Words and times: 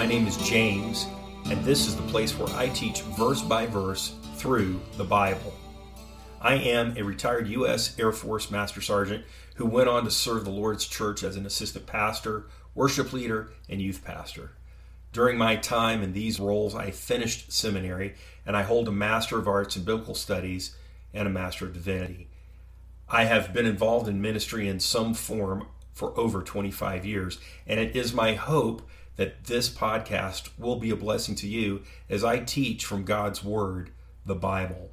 My 0.00 0.06
name 0.06 0.26
is 0.26 0.38
James, 0.38 1.06
and 1.44 1.62
this 1.62 1.86
is 1.86 1.94
the 1.94 2.02
place 2.04 2.32
where 2.32 2.48
I 2.56 2.70
teach 2.70 3.02
verse 3.02 3.42
by 3.42 3.66
verse 3.66 4.14
through 4.36 4.80
the 4.96 5.04
Bible. 5.04 5.52
I 6.40 6.54
am 6.54 6.96
a 6.96 7.02
retired 7.02 7.48
U.S. 7.48 7.98
Air 7.98 8.10
Force 8.10 8.50
Master 8.50 8.80
Sergeant 8.80 9.26
who 9.56 9.66
went 9.66 9.90
on 9.90 10.04
to 10.04 10.10
serve 10.10 10.46
the 10.46 10.50
Lord's 10.50 10.86
Church 10.86 11.22
as 11.22 11.36
an 11.36 11.44
assistant 11.44 11.84
pastor, 11.84 12.46
worship 12.74 13.12
leader, 13.12 13.50
and 13.68 13.82
youth 13.82 14.02
pastor. 14.02 14.52
During 15.12 15.36
my 15.36 15.56
time 15.56 16.02
in 16.02 16.14
these 16.14 16.40
roles, 16.40 16.74
I 16.74 16.92
finished 16.92 17.52
seminary 17.52 18.14
and 18.46 18.56
I 18.56 18.62
hold 18.62 18.88
a 18.88 18.92
Master 18.92 19.38
of 19.38 19.46
Arts 19.46 19.76
in 19.76 19.84
Biblical 19.84 20.14
Studies 20.14 20.74
and 21.12 21.28
a 21.28 21.30
Master 21.30 21.66
of 21.66 21.74
Divinity. 21.74 22.30
I 23.06 23.24
have 23.24 23.52
been 23.52 23.66
involved 23.66 24.08
in 24.08 24.22
ministry 24.22 24.66
in 24.66 24.80
some 24.80 25.12
form 25.12 25.66
for 25.92 26.18
over 26.18 26.40
25 26.40 27.04
years, 27.04 27.38
and 27.66 27.78
it 27.78 27.94
is 27.94 28.14
my 28.14 28.32
hope 28.32 28.80
that 29.20 29.44
this 29.44 29.68
podcast 29.68 30.48
will 30.56 30.76
be 30.76 30.88
a 30.88 30.96
blessing 30.96 31.34
to 31.34 31.46
you 31.46 31.82
as 32.08 32.24
I 32.24 32.38
teach 32.38 32.86
from 32.86 33.04
God's 33.04 33.44
Word, 33.44 33.90
the 34.24 34.34
Bible. 34.34 34.92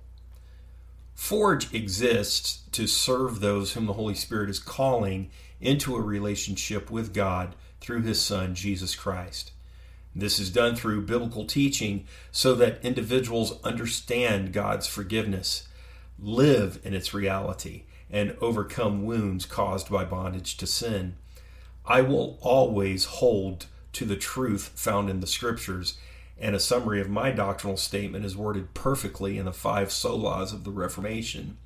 Forge 1.15 1.73
exists 1.73 2.63
to 2.73 2.87
serve 2.87 3.39
those 3.39 3.71
whom 3.71 3.85
the 3.85 3.93
Holy 3.93 4.15
Spirit 4.15 4.49
is 4.49 4.59
calling 4.59 5.29
into 5.61 5.95
a 5.95 6.01
relationship 6.01 6.91
with 6.91 7.13
God 7.13 7.55
through 7.79 8.01
His 8.01 8.19
Son, 8.19 8.53
Jesus 8.53 8.97
Christ. 8.97 9.53
This 10.13 10.39
is 10.39 10.49
done 10.49 10.75
through 10.75 11.05
biblical 11.05 11.45
teaching 11.45 12.05
so 12.29 12.53
that 12.55 12.83
individuals 12.83 13.63
understand 13.63 14.51
God's 14.51 14.87
forgiveness, 14.87 15.69
live 16.19 16.81
in 16.83 16.93
its 16.93 17.13
reality, 17.13 17.83
and 18.11 18.35
overcome 18.41 19.05
wounds 19.05 19.45
caused 19.45 19.89
by 19.89 20.03
bondage 20.03 20.57
to 20.57 20.67
sin. 20.67 21.15
I 21.85 22.01
will 22.01 22.37
always 22.41 23.05
hold 23.05 23.67
to 23.97 24.05
the 24.05 24.15
truth 24.15 24.73
found 24.75 25.09
in 25.09 25.21
the 25.21 25.25
scriptures, 25.27 25.97
and 26.39 26.55
a 26.55 26.59
summary 26.59 27.01
of 27.01 27.09
my 27.09 27.31
doctrinal 27.31 27.77
statement 27.77 28.25
is 28.25 28.37
worded 28.37 28.75
perfectly 28.75 29.39
in 29.39 29.45
the 29.45 29.51
five 29.51 29.87
solas 29.87 30.53
of 30.53 30.63
the 30.63 30.69
Reformation. 30.69 31.57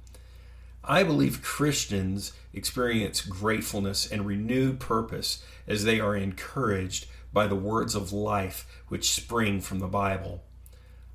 I 0.82 1.04
believe 1.04 1.42
Christians 1.42 2.32
experience 2.54 3.20
gratefulness 3.20 4.10
and 4.10 4.26
renewed 4.26 4.80
purpose 4.80 5.44
as 5.68 5.84
they 5.84 6.00
are 6.00 6.16
encouraged 6.16 7.06
by 7.34 7.48
the 7.48 7.56
words 7.56 7.96
of 7.96 8.14
life 8.14 8.66
which 8.88 9.12
spring 9.12 9.60
from 9.60 9.80
the 9.80 9.88
Bible. 9.88 10.42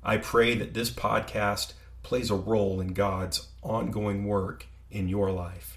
I 0.03 0.17
pray 0.17 0.53
that 0.53 0.75
this 0.75 0.91
podcast 0.91 1.73
plays 2.03 2.29
a 2.29 2.35
role 2.35 2.79
in 2.79 2.93
God's 2.93 3.47
ongoing 3.63 4.23
work 4.25 4.67
in 4.91 5.09
your 5.09 5.31
life. 5.31 5.76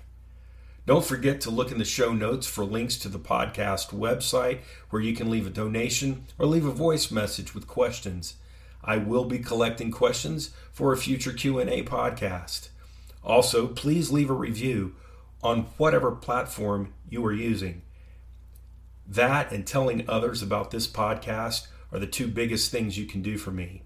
Don't 0.86 1.04
forget 1.04 1.40
to 1.42 1.50
look 1.50 1.70
in 1.70 1.78
the 1.78 1.84
show 1.84 2.12
notes 2.12 2.46
for 2.46 2.64
links 2.64 2.96
to 2.98 3.08
the 3.08 3.18
podcast 3.18 3.96
website 3.96 4.60
where 4.88 5.02
you 5.02 5.14
can 5.14 5.30
leave 5.30 5.46
a 5.46 5.50
donation 5.50 6.26
or 6.38 6.46
leave 6.46 6.64
a 6.64 6.72
voice 6.72 7.10
message 7.10 7.54
with 7.54 7.66
questions. 7.66 8.34
I 8.82 8.96
will 8.96 9.24
be 9.24 9.38
collecting 9.38 9.90
questions 9.90 10.50
for 10.72 10.92
a 10.92 10.96
future 10.96 11.32
Q&A 11.32 11.84
podcast. 11.84 12.70
Also, 13.22 13.66
please 13.66 14.10
leave 14.10 14.30
a 14.30 14.34
review 14.34 14.94
on 15.42 15.66
whatever 15.76 16.12
platform 16.12 16.94
you 17.08 17.24
are 17.26 17.32
using. 17.32 17.82
That 19.06 19.52
and 19.52 19.66
telling 19.66 20.08
others 20.08 20.42
about 20.42 20.70
this 20.70 20.86
podcast 20.86 21.66
are 21.92 21.98
the 21.98 22.06
two 22.06 22.26
biggest 22.26 22.70
things 22.70 22.96
you 22.96 23.06
can 23.06 23.20
do 23.20 23.36
for 23.36 23.50
me. 23.50 23.82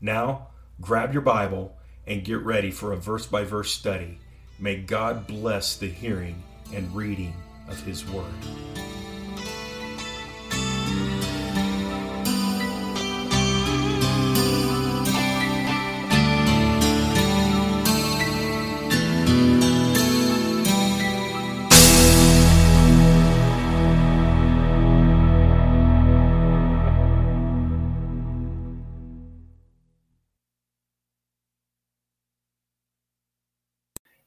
Now, 0.00 0.48
grab 0.80 1.12
your 1.12 1.22
Bible 1.22 1.76
and 2.06 2.24
get 2.24 2.40
ready 2.40 2.70
for 2.70 2.92
a 2.92 2.96
verse 2.96 3.26
by 3.26 3.44
verse 3.44 3.70
study. 3.70 4.18
May 4.62 4.76
God 4.76 5.26
bless 5.26 5.74
the 5.74 5.88
hearing 5.88 6.40
and 6.72 6.94
reading 6.94 7.34
of 7.68 7.82
His 7.82 8.08
Word. 8.08 8.24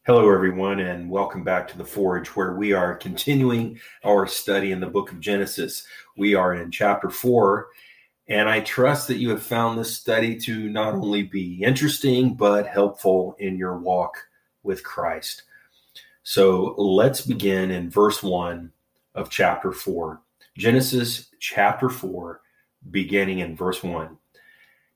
Hello, 0.07 0.31
everyone, 0.31 0.81
and 0.81 1.09
welcome 1.09 1.43
back 1.43 1.67
to 1.67 1.79
the 1.79 1.83
Forge, 1.83 2.27
where 2.27 2.53
we 2.53 2.73
are 2.73 2.93
continuing 2.95 3.79
our 4.03 4.27
study 4.27 4.71
in 4.71 4.79
the 4.79 4.85
book 4.85 5.11
of 5.11 5.19
Genesis. 5.19 5.88
We 6.16 6.35
are 6.35 6.53
in 6.53 6.69
chapter 6.69 7.09
four, 7.09 7.69
and 8.27 8.47
I 8.47 8.59
trust 8.59 9.07
that 9.07 9.17
you 9.17 9.31
have 9.31 9.41
found 9.41 9.79
this 9.79 9.97
study 9.97 10.38
to 10.41 10.69
not 10.69 10.93
only 10.93 11.23
be 11.23 11.63
interesting, 11.63 12.35
but 12.35 12.67
helpful 12.67 13.35
in 13.39 13.57
your 13.57 13.79
walk 13.79 14.16
with 14.61 14.83
Christ. 14.83 15.41
So 16.22 16.75
let's 16.77 17.22
begin 17.22 17.72
in 17.72 17.89
verse 17.89 18.22
one 18.22 18.73
of 19.16 19.31
chapter 19.31 19.72
four. 19.72 20.22
Genesis 20.55 21.31
chapter 21.39 21.89
four, 21.89 22.41
beginning 22.91 23.39
in 23.39 23.55
verse 23.55 23.81
one. 23.81 24.19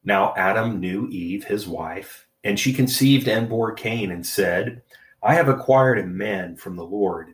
Now 0.03 0.35
Adam 0.37 0.79
knew 0.79 1.07
Eve, 1.07 1.45
his 1.45 1.67
wife, 1.67 2.27
and 2.43 2.59
she 2.59 2.71
conceived 2.73 3.27
and 3.27 3.49
bore 3.49 3.71
Cain 3.71 4.11
and 4.11 4.23
said, 4.23 4.83
I 5.21 5.35
have 5.35 5.49
acquired 5.49 5.99
a 5.99 6.07
man 6.07 6.55
from 6.55 6.75
the 6.75 6.85
Lord. 6.85 7.33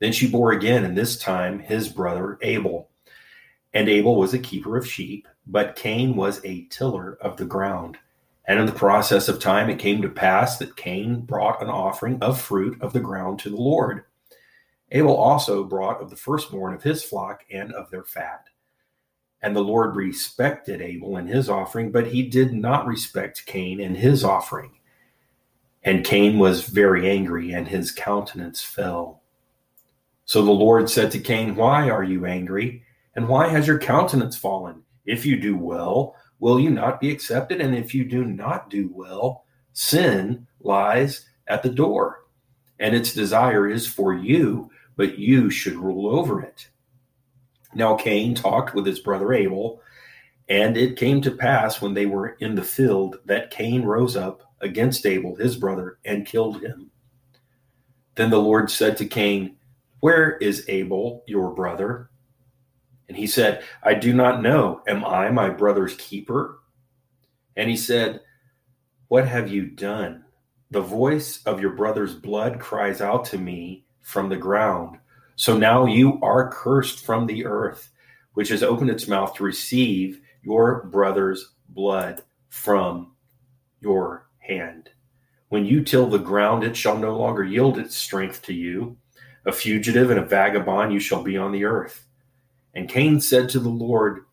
Then 0.00 0.12
she 0.12 0.28
bore 0.28 0.52
again, 0.52 0.84
and 0.84 0.96
this 0.96 1.16
time 1.16 1.60
his 1.60 1.88
brother 1.88 2.38
Abel. 2.42 2.90
And 3.72 3.88
Abel 3.88 4.16
was 4.16 4.34
a 4.34 4.38
keeper 4.38 4.76
of 4.76 4.86
sheep, 4.86 5.28
but 5.46 5.76
Cain 5.76 6.16
was 6.16 6.44
a 6.44 6.64
tiller 6.66 7.16
of 7.20 7.36
the 7.36 7.44
ground. 7.44 7.98
And 8.46 8.58
in 8.58 8.66
the 8.66 8.72
process 8.72 9.28
of 9.28 9.38
time, 9.38 9.70
it 9.70 9.78
came 9.78 10.02
to 10.02 10.08
pass 10.08 10.58
that 10.58 10.76
Cain 10.76 11.20
brought 11.20 11.62
an 11.62 11.68
offering 11.68 12.18
of 12.20 12.40
fruit 12.40 12.80
of 12.82 12.92
the 12.92 13.00
ground 13.00 13.38
to 13.40 13.50
the 13.50 13.56
Lord. 13.56 14.04
Abel 14.90 15.16
also 15.16 15.64
brought 15.64 16.00
of 16.02 16.10
the 16.10 16.16
firstborn 16.16 16.74
of 16.74 16.82
his 16.82 17.02
flock 17.02 17.44
and 17.50 17.72
of 17.72 17.90
their 17.90 18.04
fat. 18.04 18.48
And 19.40 19.54
the 19.54 19.64
Lord 19.64 19.96
respected 19.96 20.80
Abel 20.80 21.16
and 21.16 21.28
his 21.28 21.48
offering, 21.48 21.90
but 21.90 22.08
he 22.08 22.22
did 22.22 22.52
not 22.52 22.86
respect 22.86 23.46
Cain 23.46 23.80
and 23.80 23.96
his 23.96 24.24
offering. 24.24 24.72
And 25.84 26.04
Cain 26.04 26.38
was 26.38 26.64
very 26.64 27.10
angry, 27.10 27.52
and 27.52 27.68
his 27.68 27.92
countenance 27.92 28.62
fell. 28.62 29.22
So 30.24 30.42
the 30.42 30.50
Lord 30.50 30.88
said 30.88 31.10
to 31.12 31.18
Cain, 31.18 31.54
Why 31.54 31.90
are 31.90 32.04
you 32.04 32.24
angry? 32.24 32.82
And 33.14 33.28
why 33.28 33.48
has 33.48 33.66
your 33.66 33.78
countenance 33.78 34.36
fallen? 34.36 34.82
If 35.04 35.26
you 35.26 35.38
do 35.38 35.56
well, 35.56 36.16
will 36.40 36.58
you 36.58 36.70
not 36.70 37.00
be 37.00 37.10
accepted? 37.10 37.60
And 37.60 37.74
if 37.74 37.94
you 37.94 38.04
do 38.04 38.24
not 38.24 38.70
do 38.70 38.90
well, 38.92 39.44
sin 39.74 40.46
lies 40.60 41.26
at 41.46 41.62
the 41.62 41.68
door, 41.68 42.24
and 42.78 42.94
its 42.94 43.12
desire 43.12 43.68
is 43.68 43.86
for 43.86 44.14
you, 44.14 44.70
but 44.96 45.18
you 45.18 45.50
should 45.50 45.76
rule 45.76 46.16
over 46.16 46.40
it. 46.40 46.68
Now 47.74 47.96
Cain 47.96 48.34
talked 48.34 48.74
with 48.74 48.86
his 48.86 49.00
brother 49.00 49.34
Abel, 49.34 49.82
and 50.48 50.76
it 50.76 50.96
came 50.96 51.20
to 51.22 51.30
pass 51.30 51.82
when 51.82 51.94
they 51.94 52.06
were 52.06 52.36
in 52.40 52.54
the 52.54 52.62
field 52.62 53.18
that 53.26 53.50
Cain 53.50 53.82
rose 53.82 54.16
up 54.16 54.43
against 54.64 55.06
Abel, 55.06 55.36
his 55.36 55.56
brother, 55.56 55.98
and 56.04 56.26
killed 56.26 56.62
him. 56.62 56.90
Then 58.16 58.30
the 58.30 58.38
Lord 58.38 58.70
said 58.70 58.96
to 58.96 59.06
Cain, 59.06 59.56
Where 60.00 60.36
is 60.38 60.64
Abel, 60.68 61.22
your 61.26 61.54
brother? 61.54 62.10
And 63.08 63.16
he 63.16 63.26
said, 63.26 63.62
I 63.82 63.94
do 63.94 64.14
not 64.14 64.42
know. 64.42 64.82
Am 64.88 65.04
I 65.04 65.30
my 65.30 65.50
brother's 65.50 65.94
keeper? 65.96 66.60
And 67.56 67.68
he 67.68 67.76
said, 67.76 68.20
What 69.08 69.28
have 69.28 69.50
you 69.50 69.66
done? 69.66 70.24
The 70.70 70.80
voice 70.80 71.42
of 71.44 71.60
your 71.60 71.72
brother's 71.72 72.14
blood 72.14 72.58
cries 72.58 73.00
out 73.00 73.26
to 73.26 73.38
me 73.38 73.84
from 74.00 74.28
the 74.28 74.36
ground. 74.36 74.98
So 75.36 75.56
now 75.56 75.86
you 75.86 76.18
are 76.22 76.50
cursed 76.50 77.04
from 77.04 77.26
the 77.26 77.44
earth, 77.44 77.90
which 78.32 78.48
has 78.48 78.62
opened 78.62 78.90
its 78.90 79.06
mouth 79.06 79.34
to 79.34 79.44
receive 79.44 80.20
your 80.42 80.84
brother's 80.84 81.54
blood 81.68 82.22
from 82.48 83.12
your 83.80 84.23
hand. 84.46 84.90
When 85.48 85.64
you 85.64 85.82
till 85.84 86.08
the 86.08 86.18
ground, 86.18 86.64
it 86.64 86.76
shall 86.76 86.98
no 86.98 87.16
longer 87.16 87.44
yield 87.44 87.78
its 87.78 87.96
strength 87.96 88.42
to 88.42 88.54
you. 88.54 88.96
A 89.46 89.52
fugitive 89.52 90.10
and 90.10 90.18
a 90.18 90.24
vagabond 90.24 90.92
you 90.92 91.00
shall 91.00 91.22
be 91.22 91.36
on 91.36 91.52
the 91.52 91.64
earth. 91.64 92.06
And 92.74 92.88
Cain 92.88 93.20
said 93.20 93.48
to 93.50 93.60
the 93.60 93.68
Lord, 93.68 94.24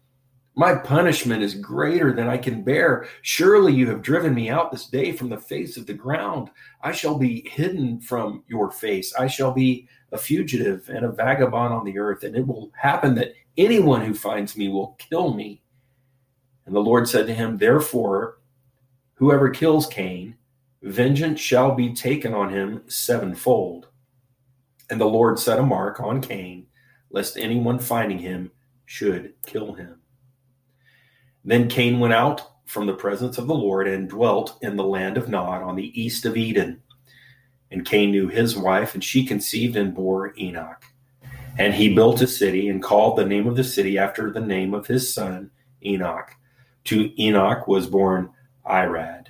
My 0.56 0.76
punishment 0.76 1.44
is 1.44 1.54
greater 1.54 2.14
than 2.14 2.28
I 2.28 2.38
can 2.38 2.64
bear. 2.64 3.08
Surely 3.22 3.74
you 3.74 3.88
have 3.90 4.02
driven 4.02 4.34
me 4.34 4.50
out 4.50 4.72
this 4.72 4.88
day 4.88 5.12
from 5.12 5.30
the 5.30 5.38
face 5.38 5.78
of 5.78 5.86
the 5.86 5.94
ground. 5.94 6.50
I 6.82 6.92
shall 6.92 7.18
be 7.18 7.48
hidden 7.50 8.00
from 8.02 8.44
your 8.48 8.72
face. 8.72 9.14
I 9.16 9.28
shall 9.28 9.52
be 9.52 9.88
a 10.12 10.18
fugitive 10.18 10.90
and 10.90 11.06
a 11.06 11.12
vagabond 11.12 11.74
on 11.74 11.86
the 11.86 12.00
earth. 12.00 12.24
And 12.24 12.36
it 12.36 12.48
will 12.48 12.72
happen 12.76 13.16
that 13.16 13.34
anyone 13.58 14.04
who 14.04 14.14
finds 14.14 14.58
me 14.58 14.70
will 14.70 14.96
kill 14.98 15.34
me. 15.34 15.62
And 16.66 16.76
the 16.76 16.80
Lord 16.80 17.08
said 17.08 17.28
to 17.28 17.34
him, 17.34 17.58
Therefore, 17.58 18.38
Whoever 19.22 19.52
kills 19.52 19.86
Cain, 19.86 20.36
vengeance 20.82 21.40
shall 21.40 21.76
be 21.76 21.94
taken 21.94 22.34
on 22.34 22.50
him 22.50 22.82
sevenfold. 22.88 23.90
And 24.90 25.00
the 25.00 25.06
Lord 25.06 25.38
set 25.38 25.60
a 25.60 25.64
mark 25.64 26.00
on 26.00 26.22
Cain, 26.22 26.66
lest 27.12 27.38
anyone 27.38 27.78
finding 27.78 28.18
him 28.18 28.50
should 28.88 29.34
kill 29.46 29.74
him. 29.74 30.02
Then 31.46 31.70
Cain 31.70 32.00
went 32.00 32.16
out 32.16 32.42
from 32.66 32.88
the 32.88 32.96
presence 32.96 33.38
of 33.38 33.46
the 33.46 33.54
Lord 33.54 33.88
and 33.88 34.10
dwelt 34.10 34.58
in 34.64 34.76
the 34.76 34.84
land 34.84 35.18
of 35.18 35.30
Nod 35.30 35.62
on 35.62 35.76
the 35.76 36.02
east 36.02 36.26
of 36.26 36.36
Eden. 36.36 36.82
And 37.70 37.86
Cain 37.86 38.10
knew 38.10 38.28
his 38.28 38.58
wife, 38.58 38.96
and 38.96 39.04
she 39.04 39.24
conceived 39.24 39.76
and 39.76 39.94
bore 39.94 40.34
Enoch. 40.36 40.84
And 41.60 41.76
he 41.76 41.94
built 41.94 42.24
a 42.24 42.28
city 42.28 42.70
and 42.70 42.82
called 42.82 43.20
the 43.20 43.26
name 43.28 43.46
of 43.46 43.56
the 43.56 43.64
city 43.64 44.00
after 44.00 44.32
the 44.32 44.42
name 44.42 44.74
of 44.74 44.88
his 44.88 45.14
son 45.14 45.52
Enoch. 45.86 46.32
To 46.86 47.22
Enoch 47.22 47.68
was 47.68 47.86
born 47.86 48.32
Irad, 48.66 49.28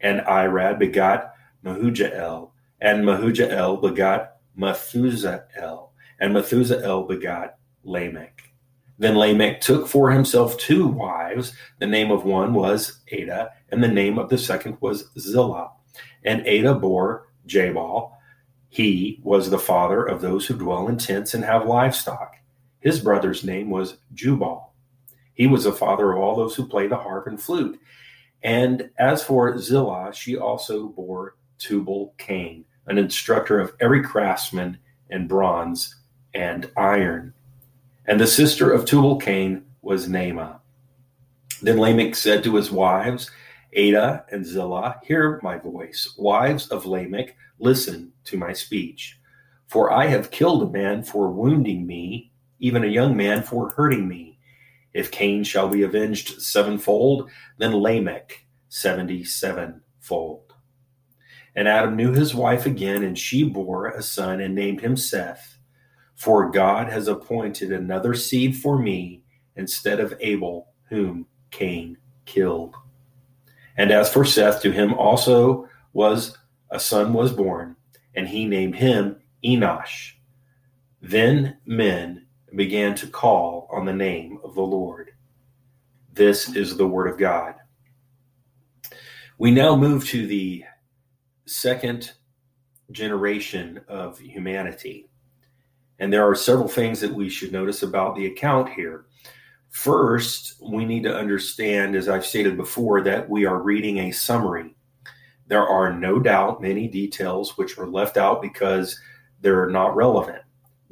and 0.00 0.20
Irad 0.20 0.78
begot 0.78 1.32
Mehujael, 1.64 2.50
and 2.80 3.04
Mehujael 3.04 3.80
begot 3.80 4.32
Methusael, 4.58 5.90
and 6.20 6.34
Methusael 6.34 7.08
begot 7.08 7.56
Lamech. 7.84 8.52
Then 8.98 9.16
Lamech 9.16 9.60
took 9.60 9.88
for 9.88 10.10
himself 10.10 10.56
two 10.58 10.86
wives. 10.86 11.52
The 11.78 11.86
name 11.86 12.10
of 12.10 12.24
one 12.24 12.54
was 12.54 13.00
Ada, 13.08 13.50
and 13.70 13.82
the 13.82 13.88
name 13.88 14.18
of 14.18 14.28
the 14.28 14.38
second 14.38 14.76
was 14.80 15.08
Zillah. 15.18 15.72
And 16.24 16.46
Ada 16.46 16.74
bore 16.74 17.28
Jabal. 17.46 18.12
He 18.68 19.20
was 19.22 19.50
the 19.50 19.58
father 19.58 20.04
of 20.04 20.20
those 20.20 20.46
who 20.46 20.56
dwell 20.56 20.88
in 20.88 20.98
tents 20.98 21.34
and 21.34 21.44
have 21.44 21.66
livestock. 21.66 22.36
His 22.80 23.00
brother's 23.00 23.44
name 23.44 23.70
was 23.70 23.96
Jubal. 24.14 24.72
He 25.34 25.46
was 25.46 25.64
the 25.64 25.72
father 25.72 26.12
of 26.12 26.18
all 26.18 26.36
those 26.36 26.54
who 26.54 26.66
play 26.66 26.86
the 26.86 26.96
harp 26.96 27.26
and 27.26 27.40
flute. 27.40 27.80
And 28.42 28.90
as 28.98 29.22
for 29.22 29.56
Zillah, 29.58 30.12
she 30.12 30.36
also 30.36 30.88
bore 30.88 31.36
Tubal 31.58 32.14
Cain, 32.18 32.64
an 32.86 32.98
instructor 32.98 33.60
of 33.60 33.72
every 33.80 34.02
craftsman 34.02 34.78
in 35.10 35.28
bronze 35.28 35.94
and 36.34 36.70
iron. 36.76 37.34
And 38.06 38.20
the 38.20 38.26
sister 38.26 38.72
of 38.72 38.84
Tubal 38.84 39.18
Cain 39.18 39.64
was 39.80 40.08
Naamah. 40.08 40.58
Then 41.60 41.78
Lamech 41.78 42.16
said 42.16 42.42
to 42.44 42.56
his 42.56 42.72
wives, 42.72 43.30
Ada 43.74 44.24
and 44.30 44.44
Zillah, 44.44 45.00
hear 45.04 45.40
my 45.42 45.56
voice. 45.58 46.14
Wives 46.18 46.68
of 46.68 46.84
Lamech, 46.84 47.36
listen 47.58 48.12
to 48.24 48.36
my 48.36 48.52
speech. 48.52 49.18
For 49.68 49.92
I 49.92 50.06
have 50.06 50.30
killed 50.30 50.62
a 50.62 50.70
man 50.70 51.04
for 51.04 51.30
wounding 51.30 51.86
me, 51.86 52.32
even 52.58 52.84
a 52.84 52.88
young 52.88 53.16
man 53.16 53.42
for 53.42 53.70
hurting 53.70 54.06
me. 54.08 54.31
If 54.94 55.10
Cain 55.10 55.44
shall 55.44 55.68
be 55.68 55.82
avenged 55.82 56.42
sevenfold, 56.42 57.30
then 57.58 57.74
Lamech 57.74 58.46
seventy 58.68 59.24
sevenfold. 59.24 60.54
And 61.54 61.68
Adam 61.68 61.96
knew 61.96 62.12
his 62.12 62.34
wife 62.34 62.66
again, 62.66 63.02
and 63.02 63.18
she 63.18 63.42
bore 63.44 63.88
a 63.88 64.02
son 64.02 64.40
and 64.40 64.54
named 64.54 64.80
him 64.80 64.96
Seth. 64.96 65.58
For 66.14 66.50
God 66.50 66.88
has 66.88 67.08
appointed 67.08 67.72
another 67.72 68.14
seed 68.14 68.56
for 68.56 68.78
me 68.78 69.22
instead 69.56 70.00
of 70.00 70.14
Abel, 70.20 70.68
whom 70.88 71.26
Cain 71.50 71.98
killed. 72.24 72.74
And 73.76 73.90
as 73.90 74.12
for 74.12 74.24
Seth, 74.24 74.62
to 74.62 74.70
him 74.70 74.94
also 74.94 75.68
was 75.92 76.38
a 76.70 76.80
son 76.80 77.12
was 77.12 77.32
born, 77.32 77.76
and 78.14 78.28
he 78.28 78.46
named 78.46 78.76
him 78.76 79.16
Enosh. 79.44 80.12
Then 81.00 81.58
men 81.66 82.21
began 82.54 82.94
to 82.96 83.06
call 83.06 83.68
on 83.70 83.84
the 83.84 83.92
name 83.92 84.38
of 84.44 84.54
the 84.54 84.62
Lord. 84.62 85.10
This 86.12 86.54
is 86.54 86.76
the 86.76 86.86
word 86.86 87.08
of 87.08 87.18
God. 87.18 87.54
We 89.38 89.50
now 89.50 89.74
move 89.74 90.06
to 90.08 90.26
the 90.26 90.64
second 91.46 92.12
generation 92.90 93.80
of 93.88 94.18
humanity. 94.18 95.08
And 95.98 96.12
there 96.12 96.28
are 96.28 96.34
several 96.34 96.68
things 96.68 97.00
that 97.00 97.14
we 97.14 97.28
should 97.28 97.52
notice 97.52 97.82
about 97.82 98.14
the 98.16 98.26
account 98.26 98.68
here. 98.70 99.06
First, 99.70 100.60
we 100.60 100.84
need 100.84 101.02
to 101.04 101.16
understand, 101.16 101.96
as 101.96 102.08
I've 102.08 102.26
stated 102.26 102.56
before, 102.56 103.00
that 103.02 103.28
we 103.28 103.46
are 103.46 103.62
reading 103.62 103.98
a 103.98 104.12
summary. 104.12 104.74
There 105.46 105.66
are 105.66 105.92
no 105.92 106.18
doubt 106.18 106.60
many 106.60 106.88
details 106.88 107.56
which 107.56 107.76
were 107.76 107.88
left 107.88 108.16
out 108.16 108.42
because 108.42 109.00
they're 109.40 109.70
not 109.70 109.96
relevant. 109.96 110.41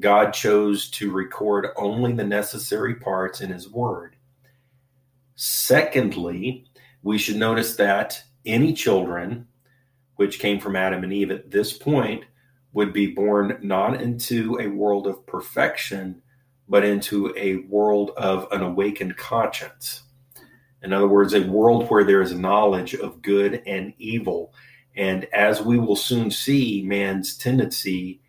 God 0.00 0.32
chose 0.32 0.88
to 0.91 1.11
record 1.11 1.69
only 1.76 2.12
the 2.12 2.25
necessary 2.25 2.94
parts 2.94 3.41
in 3.41 3.50
His 3.50 3.70
Word. 3.70 4.17
Secondly, 5.37 6.67
we 7.02 7.19
should 7.19 7.37
notice 7.37 7.76
that 7.76 8.23
any 8.44 8.73
children 8.73 9.47
which 10.17 10.38
came 10.38 10.61
from 10.61 10.76
Adam 10.76 11.05
and 11.05 11.12
Eve 11.12 11.31
at 11.31 11.50
this 11.50 11.73
point 11.73 12.25
would 12.73 12.93
be 12.93 13.08
born 13.08 13.58
not 13.62 14.00
into 14.00 14.58
a 14.61 14.67
world 14.67 15.06
of 15.06 15.26
perfection, 15.26 16.23
but 16.69 16.85
into 16.85 17.35
a 17.37 17.56
world 17.69 18.11
of 18.17 18.47
an 18.52 18.62
awakened 18.62 19.17
conscience. 19.17 20.02
In 20.82 20.93
other 20.93 21.08
words, 21.08 21.35
a 21.35 21.41
world 21.41 21.88
where 21.88 22.05
there 22.05 22.23
is 22.23 22.32
knowledge 22.32 22.94
of 22.94 23.23
good 23.23 23.62
and 23.67 23.93
evil. 23.99 24.55
And 24.97 25.25
as 25.32 25.62
we 25.62 25.79
will 25.79 25.97
soon 25.97 26.31
see, 26.31 26.82
man's 26.87 27.37
tendency 27.37 28.20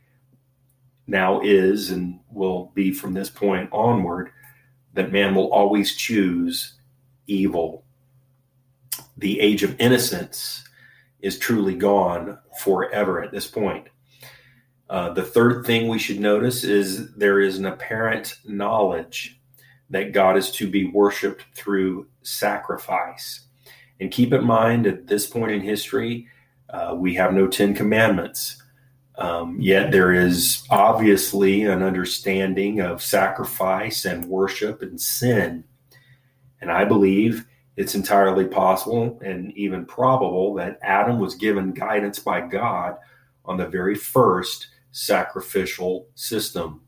now 1.11 1.41
is 1.41 1.91
and 1.91 2.19
will 2.31 2.71
be 2.73 2.91
from 2.91 3.13
this 3.13 3.29
point 3.29 3.69
onward 3.71 4.31
that 4.94 5.11
man 5.11 5.35
will 5.35 5.51
always 5.51 5.95
choose 5.95 6.73
evil. 7.27 7.83
The 9.18 9.39
age 9.39 9.61
of 9.61 9.80
innocence 9.80 10.63
is 11.19 11.37
truly 11.37 11.75
gone 11.75 12.39
forever 12.59 13.21
at 13.21 13.31
this 13.31 13.45
point. 13.45 13.87
Uh, 14.89 15.11
the 15.13 15.23
third 15.23 15.65
thing 15.65 15.87
we 15.87 15.99
should 15.99 16.19
notice 16.19 16.63
is 16.63 17.13
there 17.13 17.39
is 17.39 17.57
an 17.57 17.65
apparent 17.65 18.35
knowledge 18.45 19.39
that 19.89 20.13
God 20.13 20.37
is 20.37 20.51
to 20.51 20.69
be 20.69 20.85
worshiped 20.85 21.44
through 21.53 22.07
sacrifice. 22.23 23.41
And 23.99 24.11
keep 24.11 24.33
in 24.33 24.44
mind, 24.44 24.87
at 24.87 25.07
this 25.07 25.27
point 25.27 25.51
in 25.51 25.61
history, 25.61 26.27
uh, 26.69 26.95
we 26.97 27.13
have 27.15 27.33
no 27.33 27.47
Ten 27.47 27.75
Commandments. 27.75 28.60
Um, 29.21 29.61
yet 29.61 29.92
there 29.92 30.11
is 30.11 30.63
obviously 30.71 31.61
an 31.66 31.83
understanding 31.83 32.80
of 32.80 33.04
sacrifice 33.04 34.04
and 34.04 34.25
worship 34.25 34.81
and 34.81 34.99
sin. 34.99 35.63
And 36.59 36.71
I 36.71 36.85
believe 36.85 37.45
it's 37.75 37.94
entirely 37.94 38.45
possible 38.45 39.19
and 39.23 39.56
even 39.56 39.85
probable 39.85 40.56
that 40.56 40.80
Adam 40.81 41.19
was 41.19 41.35
given 41.35 41.71
guidance 41.71 42.18
by 42.18 42.42
God 42.42 42.97
on 43.45 43.57
the 43.57 43.68
very 43.68 43.94
first 43.94 44.69
sacrificial 44.92 46.07
system. 46.16 46.81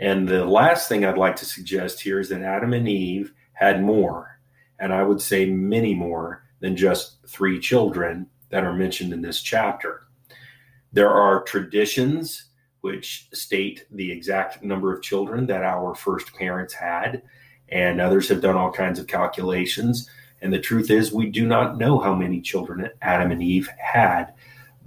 And 0.00 0.26
the 0.26 0.46
last 0.46 0.88
thing 0.88 1.04
I'd 1.04 1.16
like 1.16 1.36
to 1.36 1.44
suggest 1.44 2.00
here 2.00 2.18
is 2.18 2.28
that 2.30 2.42
Adam 2.42 2.72
and 2.72 2.88
Eve 2.88 3.32
had 3.52 3.84
more, 3.84 4.40
and 4.80 4.92
I 4.92 5.04
would 5.04 5.20
say 5.20 5.46
many 5.46 5.94
more 5.94 6.42
than 6.58 6.74
just 6.74 7.18
three 7.28 7.60
children 7.60 8.26
that 8.50 8.64
are 8.64 8.74
mentioned 8.74 9.12
in 9.12 9.22
this 9.22 9.40
chapter. 9.40 10.07
There 10.92 11.10
are 11.10 11.42
traditions 11.42 12.44
which 12.80 13.28
state 13.32 13.86
the 13.90 14.10
exact 14.10 14.62
number 14.62 14.92
of 14.92 15.02
children 15.02 15.46
that 15.46 15.62
our 15.62 15.94
first 15.94 16.32
parents 16.34 16.74
had, 16.74 17.22
and 17.68 18.00
others 18.00 18.28
have 18.28 18.40
done 18.40 18.56
all 18.56 18.72
kinds 18.72 18.98
of 18.98 19.06
calculations. 19.06 20.08
And 20.40 20.52
the 20.52 20.60
truth 20.60 20.90
is, 20.90 21.12
we 21.12 21.26
do 21.26 21.46
not 21.46 21.76
know 21.76 21.98
how 21.98 22.14
many 22.14 22.40
children 22.40 22.88
Adam 23.02 23.32
and 23.32 23.42
Eve 23.42 23.68
had 23.78 24.32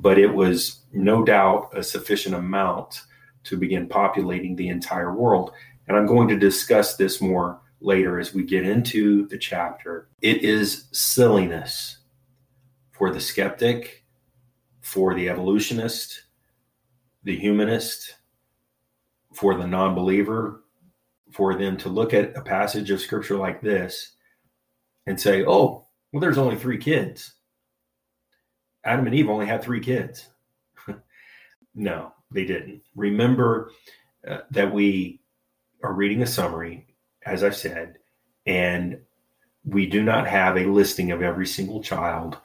but 0.02 0.18
it 0.18 0.34
was 0.34 0.82
no 0.92 1.24
doubt 1.24 1.70
a 1.74 1.84
sufficient 1.84 2.36
amount 2.36 3.04
to 3.44 3.56
begin 3.56 3.88
populating 3.88 4.56
the 4.56 4.68
entire 4.68 5.14
world. 5.14 5.52
And 5.88 5.96
I'm 5.96 6.08
going 6.08 6.28
to 6.30 6.38
discuss 6.38 6.96
this 6.96 7.22
more 7.22 7.62
later 7.80 8.20
as 8.20 8.34
we 8.34 8.44
get 8.44 8.68
into 8.68 9.28
the 9.28 9.38
chapter. 9.38 10.10
It 10.22 10.44
is 10.44 10.86
silliness 10.92 11.98
for 12.92 13.12
the 13.12 13.20
skeptic, 13.20 14.01
for 14.82 15.14
the 15.14 15.30
evolutionist, 15.30 16.24
the 17.24 17.38
humanist, 17.38 18.16
for 19.34 19.56
the 19.56 19.68
non 19.68 19.96
believer, 19.96 20.64
for 21.32 21.56
them 21.56 21.78
to 21.78 21.90
look 21.90 22.14
at 22.14 22.36
a 22.36 22.42
passage 22.42 22.92
of 22.92 23.00
scripture 23.00 23.38
like 23.38 23.62
this 23.62 24.14
and 25.08 25.20
say, 25.20 25.46
oh, 25.46 25.86
well, 26.12 26.20
there's 26.20 26.38
only 26.38 26.58
three 26.58 26.78
kids. 26.78 27.34
Adam 28.84 29.06
and 29.06 29.16
Eve 29.16 29.30
only 29.30 29.46
had 29.46 29.64
three 29.64 29.80
kids. 29.80 30.28
no, 31.76 32.12
they 32.32 32.46
didn't. 32.46 32.82
Remember 32.96 33.72
uh, 34.28 34.40
that 34.52 34.74
we 34.74 35.22
are 35.84 35.94
reading 35.94 36.22
a 36.22 36.28
summary, 36.28 36.88
as 37.26 37.44
I've 37.44 37.56
said, 37.56 37.98
and 38.46 39.00
we 39.64 39.86
do 39.86 40.04
not 40.04 40.28
have 40.28 40.58
a 40.58 40.66
listing 40.66 41.12
of 41.12 41.22
every 41.22 41.46
single 41.46 41.82
child 41.82 42.38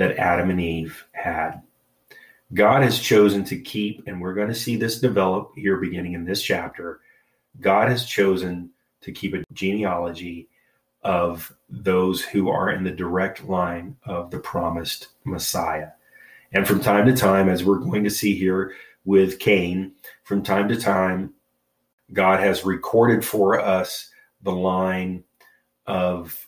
that 0.00 0.16
Adam 0.16 0.48
and 0.48 0.58
Eve 0.58 1.04
had. 1.12 1.60
God 2.54 2.82
has 2.82 2.98
chosen 2.98 3.44
to 3.44 3.60
keep, 3.60 4.02
and 4.06 4.18
we're 4.18 4.32
going 4.32 4.48
to 4.48 4.54
see 4.54 4.74
this 4.76 4.98
develop 4.98 5.52
here 5.54 5.76
beginning 5.76 6.14
in 6.14 6.24
this 6.24 6.40
chapter. 6.40 7.00
God 7.60 7.90
has 7.90 8.06
chosen 8.06 8.70
to 9.02 9.12
keep 9.12 9.34
a 9.34 9.44
genealogy 9.52 10.48
of 11.02 11.54
those 11.68 12.24
who 12.24 12.48
are 12.48 12.70
in 12.70 12.82
the 12.82 12.90
direct 12.90 13.44
line 13.44 13.94
of 14.06 14.30
the 14.30 14.38
promised 14.38 15.08
Messiah. 15.24 15.90
And 16.54 16.66
from 16.66 16.80
time 16.80 17.04
to 17.04 17.14
time, 17.14 17.50
as 17.50 17.62
we're 17.62 17.76
going 17.76 18.04
to 18.04 18.10
see 18.10 18.34
here 18.34 18.72
with 19.04 19.38
Cain, 19.38 19.92
from 20.24 20.42
time 20.42 20.66
to 20.70 20.80
time, 20.80 21.34
God 22.14 22.40
has 22.40 22.64
recorded 22.64 23.22
for 23.22 23.60
us 23.60 24.10
the 24.40 24.50
line 24.50 25.24
of 25.84 26.46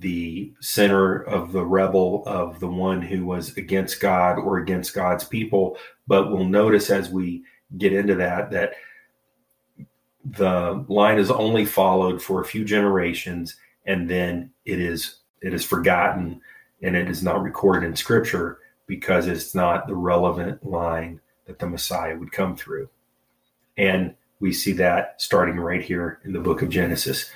the 0.00 0.52
center 0.60 1.22
of 1.22 1.52
the 1.52 1.64
rebel, 1.64 2.22
of 2.26 2.60
the 2.60 2.68
one 2.68 3.02
who 3.02 3.24
was 3.24 3.56
against 3.56 4.00
God 4.00 4.38
or 4.38 4.58
against 4.58 4.94
God's 4.94 5.24
people. 5.24 5.76
But 6.06 6.30
we'll 6.30 6.44
notice 6.44 6.90
as 6.90 7.10
we 7.10 7.44
get 7.78 7.92
into 7.92 8.14
that 8.16 8.50
that 8.50 8.74
the 10.24 10.84
line 10.88 11.18
is 11.18 11.30
only 11.30 11.64
followed 11.64 12.20
for 12.20 12.40
a 12.40 12.44
few 12.44 12.64
generations 12.64 13.56
and 13.86 14.10
then 14.10 14.50
it 14.64 14.80
is 14.80 15.16
it 15.40 15.54
is 15.54 15.64
forgotten 15.64 16.40
and 16.82 16.96
it 16.96 17.08
is 17.08 17.22
not 17.22 17.42
recorded 17.42 17.86
in 17.86 17.94
scripture 17.94 18.58
because 18.86 19.26
it's 19.26 19.54
not 19.54 19.86
the 19.86 19.94
relevant 19.94 20.64
line 20.64 21.20
that 21.46 21.58
the 21.58 21.66
Messiah 21.66 22.16
would 22.16 22.32
come 22.32 22.56
through. 22.56 22.88
And 23.76 24.14
we 24.40 24.52
see 24.52 24.72
that 24.72 25.20
starting 25.20 25.56
right 25.56 25.82
here 25.82 26.20
in 26.24 26.32
the 26.32 26.40
book 26.40 26.62
of 26.62 26.68
Genesis. 26.68 27.30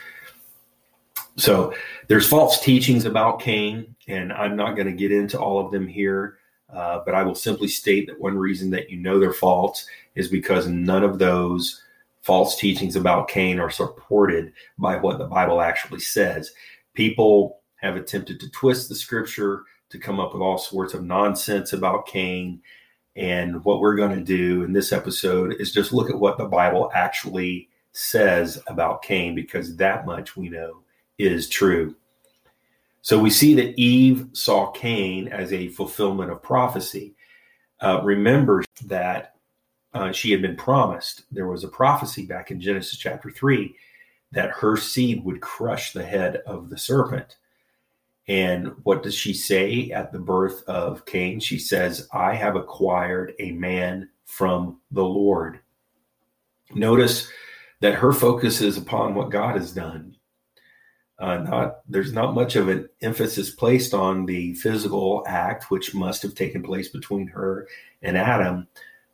So 1.41 1.73
there's 2.09 2.29
false 2.29 2.61
teachings 2.61 3.07
about 3.07 3.41
Cain, 3.41 3.97
and 4.07 4.33
I'm 4.33 4.57
not 4.57 4.77
going 4.77 4.87
to 4.87 4.93
get 4.93 5.11
into 5.11 5.41
all 5.41 5.65
of 5.65 5.73
them 5.73 5.89
here, 5.89 6.39
uh, 6.73 7.01
but 7.05 7.15
I 7.15 7.23
will 7.23 7.35
simply 7.35 7.69
state 7.69 8.07
that 8.09 8.21
one 8.21 8.37
reason 8.37 8.71
that 8.71 8.91
you 8.91 8.99
know 8.99 9.19
they're 9.19 9.33
false 9.33 9.87
is 10.15 10.29
because 10.29 10.69
none 10.69 11.03
of 11.03 11.19
those 11.19 11.83
false 12.23 12.59
teachings 12.59 12.95
about 12.95 13.29
Cain 13.29 13.59
are 13.59 13.71
supported 13.71 14.53
by 14.79 14.97
what 14.97 15.19
the 15.19 15.25
Bible 15.25 15.63
actually 15.63 16.01
says. 16.01 16.53
People 16.93 17.61
have 17.77 17.97
attempted 17.97 18.39
to 18.41 18.51
twist 18.51 18.91
the 18.91 18.95
scripture 18.95 19.63
to 19.89 19.99
come 19.99 20.21
up 20.21 20.35
with 20.35 20.43
all 20.43 20.59
sorts 20.59 20.93
of 20.93 21.03
nonsense 21.03 21.73
about 21.73 22.07
Cain. 22.07 22.61
And 23.17 23.65
what 23.65 23.81
we're 23.81 23.97
going 23.97 24.15
to 24.17 24.23
do 24.23 24.63
in 24.63 24.73
this 24.73 24.93
episode 24.93 25.55
is 25.59 25.73
just 25.73 25.93
look 25.93 26.11
at 26.11 26.19
what 26.19 26.37
the 26.37 26.45
Bible 26.45 26.91
actually 26.95 27.71
says 27.93 28.63
about 28.67 29.03
Cain, 29.03 29.35
because 29.35 29.77
that 29.77 30.05
much 30.05 30.37
we 30.37 30.51
know 30.51 30.83
is 31.21 31.49
true. 31.49 31.95
So 33.03 33.19
we 33.19 33.31
see 33.31 33.55
that 33.55 33.79
Eve 33.79 34.29
saw 34.33 34.71
Cain 34.73 35.29
as 35.29 35.53
a 35.53 35.69
fulfillment 35.69 36.31
of 36.31 36.43
prophecy. 36.43 37.15
Uh, 37.81 38.03
remember 38.05 38.65
that 38.87 39.37
uh, 39.95 40.13
she 40.13 40.31
had 40.31 40.43
been 40.43 40.57
promised, 40.57 41.25
there 41.33 41.49
was 41.49 41.65
a 41.65 41.69
prophecy 41.69 42.27
back 42.27 42.51
in 42.51 42.61
Genesis 42.61 42.99
chapter 42.99 43.31
3 43.31 43.75
that 44.33 44.51
her 44.51 44.77
seed 44.77 45.25
would 45.25 45.41
crush 45.41 45.93
the 45.93 46.05
head 46.05 46.37
of 46.47 46.71
the 46.71 46.79
serpent. 46.79 47.37
And 48.29 48.73
what 48.85 49.03
does 49.03 49.15
she 49.15 49.33
say 49.33 49.91
at 49.91 50.13
the 50.13 50.19
birth 50.21 50.63
of 50.69 51.05
Cain? 51.05 51.41
She 51.41 51.59
says, 51.59 52.09
I 52.13 52.35
have 52.35 52.55
acquired 52.55 53.35
a 53.41 53.51
man 53.53 54.09
from 54.27 54.79
the 54.93 55.05
Lord. 55.05 55.59
Notice 56.73 57.29
that 57.81 57.95
her 57.95 58.13
focus 58.13 58.61
is 58.61 58.77
upon 58.77 59.15
what 59.15 59.31
God 59.31 59.57
has 59.57 59.73
done. 59.73 60.10
Uh, 61.21 61.39
not 61.39 61.81
there's 61.87 62.15
not 62.15 62.35
much 62.35 62.57
of 62.57 62.69
an 62.69 62.89
emphasis 63.03 63.51
placed 63.51 63.93
on 63.93 64.25
the 64.25 64.55
physical 64.55 65.23
act 65.27 65.71
which 65.71 65.95
must 65.95 66.23
have 66.23 66.35
taken 66.35 66.63
place 66.63 66.89
between 66.89 67.27
her 67.27 67.69
and 68.01 68.17
Adam, 68.17 68.67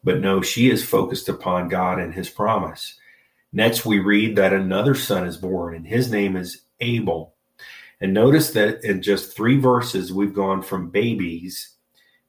but 0.05 0.21
no, 0.21 0.41
she 0.41 0.71
is 0.71 0.85
focused 0.85 1.29
upon 1.29 1.69
God 1.69 1.99
and 1.99 2.15
His 2.15 2.31
promise. 2.31 2.97
Next, 3.53 3.87
we 3.87 4.01
read 4.01 4.37
that 4.37 4.53
another 4.53 4.95
son 4.95 5.27
is 5.27 5.39
born, 5.39 5.75
and 5.75 5.87
his 5.87 6.11
name 6.11 6.37
is 6.37 6.63
Abel. 6.81 7.35
And 8.01 8.13
notice 8.13 8.51
that 8.51 8.85
in 8.85 9.01
just 9.01 9.35
three 9.35 9.59
verses, 9.59 10.13
we've 10.13 10.35
gone 10.35 10.61
from 10.61 10.91
babies 10.91 11.71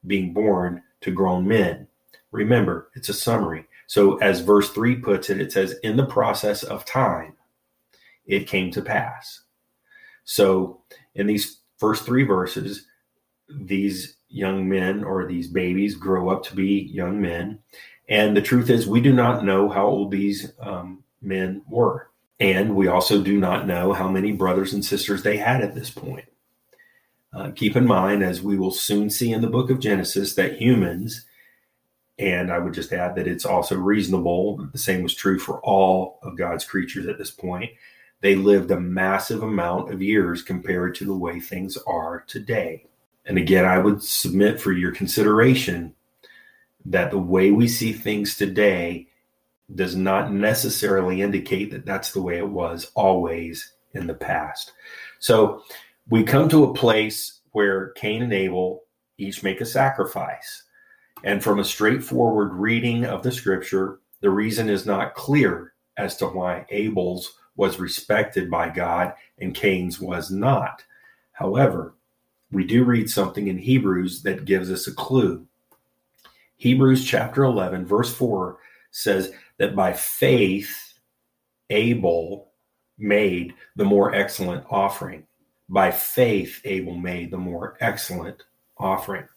being 0.06 0.32
born 0.32 0.82
to 1.02 1.10
grown 1.10 1.46
men. 1.46 1.86
Remember, 2.30 2.90
it's 2.94 3.10
a 3.10 3.14
summary. 3.14 3.66
So, 3.86 4.16
as 4.18 4.40
verse 4.40 4.70
3 4.70 4.96
puts 4.96 5.28
it, 5.28 5.40
it 5.40 5.52
says, 5.52 5.74
In 5.82 5.96
the 5.96 6.06
process 6.06 6.62
of 6.62 6.84
time, 6.84 7.34
it 8.26 8.46
came 8.46 8.70
to 8.70 8.82
pass. 8.82 9.42
So, 10.30 10.82
in 11.14 11.26
these 11.26 11.60
first 11.78 12.04
three 12.04 12.22
verses, 12.22 12.86
these 13.48 14.18
young 14.28 14.68
men 14.68 15.02
or 15.02 15.26
these 15.26 15.48
babies 15.48 15.94
grow 15.94 16.28
up 16.28 16.42
to 16.44 16.54
be 16.54 16.90
young 16.92 17.18
men. 17.18 17.60
And 18.10 18.36
the 18.36 18.42
truth 18.42 18.68
is, 18.68 18.86
we 18.86 19.00
do 19.00 19.14
not 19.14 19.42
know 19.42 19.70
how 19.70 19.86
old 19.86 20.10
these 20.10 20.52
um, 20.60 21.02
men 21.22 21.62
were. 21.66 22.10
And 22.38 22.76
we 22.76 22.88
also 22.88 23.22
do 23.22 23.38
not 23.38 23.66
know 23.66 23.94
how 23.94 24.06
many 24.06 24.32
brothers 24.32 24.74
and 24.74 24.84
sisters 24.84 25.22
they 25.22 25.38
had 25.38 25.62
at 25.62 25.74
this 25.74 25.88
point. 25.88 26.26
Uh, 27.32 27.50
keep 27.52 27.74
in 27.74 27.86
mind, 27.86 28.22
as 28.22 28.42
we 28.42 28.58
will 28.58 28.70
soon 28.70 29.08
see 29.08 29.32
in 29.32 29.40
the 29.40 29.48
book 29.48 29.70
of 29.70 29.80
Genesis, 29.80 30.34
that 30.34 30.60
humans, 30.60 31.24
and 32.18 32.52
I 32.52 32.58
would 32.58 32.74
just 32.74 32.92
add 32.92 33.14
that 33.14 33.26
it's 33.26 33.46
also 33.46 33.76
reasonable, 33.76 34.58
the 34.72 34.78
same 34.78 35.02
was 35.02 35.14
true 35.14 35.38
for 35.38 35.58
all 35.60 36.18
of 36.22 36.36
God's 36.36 36.66
creatures 36.66 37.06
at 37.06 37.16
this 37.16 37.30
point, 37.30 37.70
they 38.20 38.34
lived 38.34 38.70
a 38.70 38.80
massive 38.80 39.42
amount 39.42 39.92
of 39.92 40.02
years 40.02 40.42
compared 40.42 40.94
to 40.96 41.04
the 41.04 41.16
way 41.16 41.40
things 41.40 41.76
are 41.86 42.24
today. 42.26 42.86
And 43.24 43.38
again, 43.38 43.64
I 43.64 43.78
would 43.78 44.02
submit 44.02 44.60
for 44.60 44.72
your 44.72 44.92
consideration 44.92 45.94
that 46.86 47.10
the 47.10 47.18
way 47.18 47.50
we 47.50 47.68
see 47.68 47.92
things 47.92 48.36
today 48.36 49.08
does 49.74 49.94
not 49.94 50.32
necessarily 50.32 51.20
indicate 51.20 51.70
that 51.70 51.84
that's 51.84 52.12
the 52.12 52.22
way 52.22 52.38
it 52.38 52.48
was 52.48 52.90
always 52.94 53.72
in 53.92 54.06
the 54.06 54.14
past. 54.14 54.72
So 55.18 55.62
we 56.08 56.22
come 56.24 56.48
to 56.48 56.64
a 56.64 56.74
place 56.74 57.40
where 57.52 57.90
Cain 57.90 58.22
and 58.22 58.32
Abel 58.32 58.84
each 59.18 59.42
make 59.42 59.60
a 59.60 59.66
sacrifice. 59.66 60.62
And 61.24 61.42
from 61.42 61.58
a 61.58 61.64
straightforward 61.64 62.54
reading 62.54 63.04
of 63.04 63.22
the 63.22 63.32
scripture, 63.32 64.00
the 64.20 64.30
reason 64.30 64.70
is 64.70 64.86
not 64.86 65.14
clear 65.14 65.74
as 65.96 66.16
to 66.16 66.26
why 66.26 66.64
Abel's 66.70 67.37
was 67.58 67.80
respected 67.80 68.50
by 68.50 68.70
God 68.70 69.12
and 69.38 69.54
Cain's 69.54 70.00
was 70.00 70.30
not. 70.30 70.84
However, 71.32 71.94
we 72.50 72.64
do 72.64 72.84
read 72.84 73.10
something 73.10 73.48
in 73.48 73.58
Hebrews 73.58 74.22
that 74.22 74.46
gives 74.46 74.70
us 74.70 74.86
a 74.86 74.94
clue. 74.94 75.46
Hebrews 76.56 77.04
chapter 77.04 77.44
11, 77.44 77.84
verse 77.84 78.14
4 78.14 78.58
says 78.90 79.32
that 79.58 79.76
by 79.76 79.92
faith, 79.92 80.98
Abel 81.68 82.52
made 82.96 83.54
the 83.76 83.84
more 83.84 84.14
excellent 84.14 84.64
offering. 84.70 85.26
By 85.68 85.90
faith, 85.90 86.60
Abel 86.64 86.96
made 86.96 87.30
the 87.30 87.38
more 87.38 87.76
excellent 87.80 88.44
offering. 88.78 89.28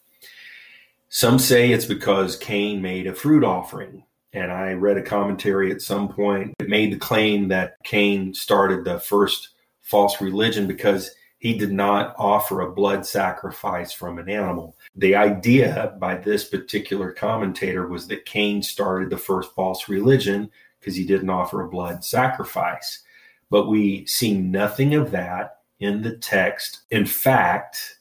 Some 1.10 1.40
say 1.40 1.72
it's 1.72 1.86
because 1.86 2.38
Cain 2.38 2.82
made 2.82 3.08
a 3.08 3.14
fruit 3.14 3.44
offering. 3.44 4.04
And 4.34 4.52
I 4.52 4.74
read 4.74 4.98
a 4.98 5.02
commentary 5.02 5.72
at 5.72 5.82
some 5.82 6.08
point 6.08 6.54
that 6.60 6.70
made 6.70 6.94
the 6.94 6.98
claim 6.98 7.48
that 7.50 7.76
Cain 7.84 8.34
started 8.34 8.86
the 8.86 9.00
first 9.00 9.50
false 9.82 10.22
religion 10.22 10.68
because 10.68 11.12
he 11.40 11.58
did 11.58 11.72
not 11.72 12.14
offer 12.18 12.62
a 12.62 12.72
blood 12.72 13.06
sacrifice 13.06 13.92
from 13.92 14.20
an 14.20 14.30
animal. 14.30 14.78
The 14.96 15.16
idea 15.16 15.96
by 16.00 16.16
this 16.16 16.46
particular 16.46 17.12
commentator 17.12 17.88
was 17.88 18.08
that 18.08 18.26
Cain 18.26 18.62
started 18.62 19.10
the 19.10 19.18
first 19.18 19.54
false 19.56 19.90
religion 19.90 20.50
because 20.80 20.96
he 20.96 21.06
didn't 21.06 21.30
offer 21.30 21.62
a 21.62 21.70
blood 21.70 22.06
sacrifice. 22.06 23.04
But 23.50 23.68
we 23.68 24.06
see 24.06 24.38
nothing 24.38 24.94
of 24.94 25.12
that 25.12 25.58
in 25.80 26.04
the 26.04 26.16
text. 26.18 26.84
In 26.92 27.06
fact, 27.06 27.98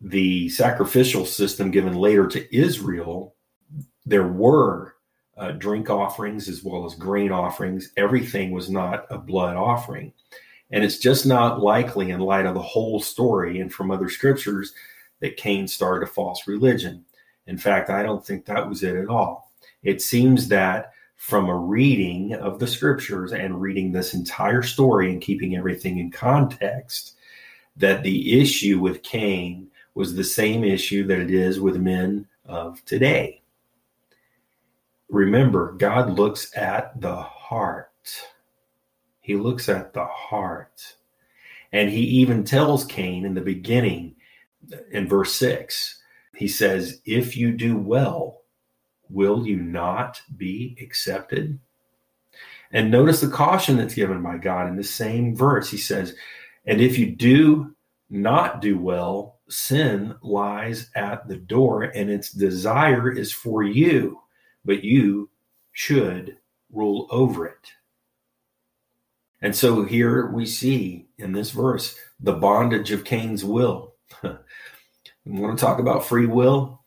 the 0.00 0.48
sacrificial 0.48 1.26
system 1.26 1.70
given 1.70 1.94
later 1.94 2.26
to 2.26 2.56
Israel, 2.56 3.34
there 4.06 4.26
were 4.26 4.94
uh, 5.38 5.52
drink 5.52 5.88
offerings 5.88 6.48
as 6.48 6.64
well 6.64 6.84
as 6.84 6.94
grain 6.94 7.32
offerings. 7.32 7.92
Everything 7.96 8.50
was 8.50 8.68
not 8.68 9.06
a 9.10 9.18
blood 9.18 9.56
offering. 9.56 10.12
And 10.70 10.84
it's 10.84 10.98
just 10.98 11.24
not 11.24 11.60
likely, 11.60 12.10
in 12.10 12.20
light 12.20 12.46
of 12.46 12.54
the 12.54 12.62
whole 12.62 13.00
story 13.00 13.60
and 13.60 13.72
from 13.72 13.90
other 13.90 14.08
scriptures, 14.08 14.74
that 15.20 15.36
Cain 15.36 15.66
started 15.66 16.06
a 16.06 16.10
false 16.10 16.46
religion. 16.46 17.04
In 17.46 17.56
fact, 17.56 17.88
I 17.88 18.02
don't 18.02 18.24
think 18.24 18.44
that 18.44 18.68
was 18.68 18.82
it 18.82 18.94
at 18.94 19.08
all. 19.08 19.50
It 19.82 20.02
seems 20.02 20.48
that 20.48 20.92
from 21.16 21.48
a 21.48 21.56
reading 21.56 22.34
of 22.34 22.58
the 22.58 22.66
scriptures 22.66 23.32
and 23.32 23.60
reading 23.60 23.90
this 23.90 24.14
entire 24.14 24.62
story 24.62 25.10
and 25.10 25.20
keeping 25.20 25.56
everything 25.56 25.98
in 25.98 26.10
context, 26.10 27.16
that 27.76 28.02
the 28.02 28.40
issue 28.40 28.78
with 28.78 29.02
Cain 29.02 29.68
was 29.94 30.14
the 30.14 30.24
same 30.24 30.62
issue 30.62 31.06
that 31.06 31.18
it 31.18 31.30
is 31.30 31.60
with 31.60 31.76
men 31.76 32.26
of 32.44 32.84
today. 32.84 33.42
Remember, 35.08 35.72
God 35.72 36.10
looks 36.10 36.56
at 36.56 37.00
the 37.00 37.16
heart. 37.16 37.90
He 39.20 39.36
looks 39.36 39.68
at 39.68 39.92
the 39.92 40.04
heart. 40.04 40.96
And 41.72 41.90
he 41.90 42.02
even 42.02 42.44
tells 42.44 42.84
Cain 42.84 43.24
in 43.24 43.34
the 43.34 43.40
beginning, 43.40 44.16
in 44.90 45.08
verse 45.08 45.34
6, 45.34 46.02
he 46.36 46.48
says, 46.48 47.00
If 47.04 47.36
you 47.36 47.52
do 47.52 47.76
well, 47.76 48.42
will 49.08 49.46
you 49.46 49.56
not 49.56 50.20
be 50.36 50.76
accepted? 50.80 51.58
And 52.72 52.90
notice 52.90 53.20
the 53.20 53.28
caution 53.28 53.76
that's 53.76 53.94
given 53.94 54.22
by 54.22 54.36
God 54.36 54.68
in 54.68 54.76
the 54.76 54.84
same 54.84 55.34
verse. 55.34 55.70
He 55.70 55.78
says, 55.78 56.14
And 56.66 56.80
if 56.80 56.98
you 56.98 57.06
do 57.06 57.74
not 58.10 58.60
do 58.60 58.78
well, 58.78 59.38
sin 59.48 60.14
lies 60.22 60.90
at 60.94 61.26
the 61.28 61.36
door, 61.36 61.82
and 61.82 62.10
its 62.10 62.30
desire 62.30 63.10
is 63.10 63.32
for 63.32 63.62
you, 63.62 64.20
but 64.68 64.84
you 64.84 65.30
should 65.72 66.36
rule 66.70 67.08
over 67.10 67.46
it. 67.46 67.72
And 69.40 69.56
so 69.56 69.82
here 69.82 70.26
we 70.26 70.44
see 70.44 71.08
in 71.16 71.32
this 71.32 71.52
verse 71.52 71.96
the 72.20 72.34
bondage 72.34 72.90
of 72.90 73.02
Cain's 73.02 73.46
will. 73.46 73.94
we 74.22 74.30
want 75.24 75.58
to 75.58 75.64
talk 75.64 75.78
about 75.78 76.04
free 76.04 76.26
will. 76.26 76.82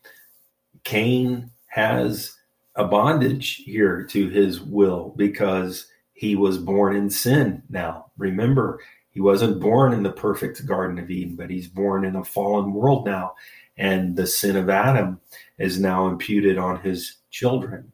Cain 0.84 1.50
has 1.70 2.38
a 2.76 2.86
bondage 2.86 3.56
here 3.66 4.04
to 4.12 4.30
his 4.30 4.62
will 4.62 5.16
because 5.18 5.88
he 6.14 6.36
was 6.36 6.60
born 6.60 6.96
in 6.96 7.10
sin 7.10 7.64
now. 7.68 8.12
Remember, 8.16 8.80
he 9.10 9.22
wasn't 9.22 9.60
born 9.60 9.92
in 9.92 10.04
the 10.04 10.12
perfect 10.12 10.64
Garden 10.68 11.00
of 11.00 11.10
Eden, 11.10 11.36
but 11.36 11.50
he's 11.50 11.68
born 11.68 12.06
in 12.06 12.16
a 12.16 12.24
fallen 12.24 12.74
world 12.74 13.08
now. 13.08 13.34
And 13.76 14.16
the 14.16 14.28
sin 14.28 14.56
of 14.56 14.70
Adam 14.70 15.20
is 15.58 15.80
now 15.80 16.08
imputed 16.08 16.60
on 16.60 16.80
his 16.82 17.16
children. 17.32 17.92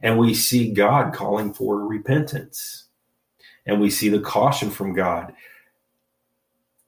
And 0.00 0.18
we 0.18 0.34
see 0.34 0.72
God 0.72 1.12
calling 1.12 1.52
for 1.52 1.86
repentance. 1.86 2.84
And 3.66 3.80
we 3.80 3.90
see 3.90 4.08
the 4.08 4.20
caution 4.20 4.70
from 4.70 4.94
God. 4.94 5.34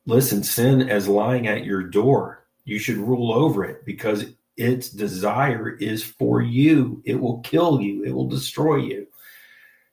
Listen, 0.06 0.42
sin 0.42 0.88
is 0.88 1.06
lying 1.08 1.46
at 1.46 1.64
your 1.64 1.82
door. 1.82 2.46
You 2.64 2.78
should 2.78 2.96
rule 2.96 3.32
over 3.32 3.64
it 3.64 3.84
because 3.84 4.24
its 4.56 4.88
desire 4.88 5.76
is 5.76 6.02
for 6.02 6.40
you. 6.40 7.02
It 7.04 7.20
will 7.20 7.38
kill 7.40 7.80
you, 7.80 8.04
it 8.04 8.12
will 8.12 8.28
destroy 8.28 8.76
you. 8.76 9.06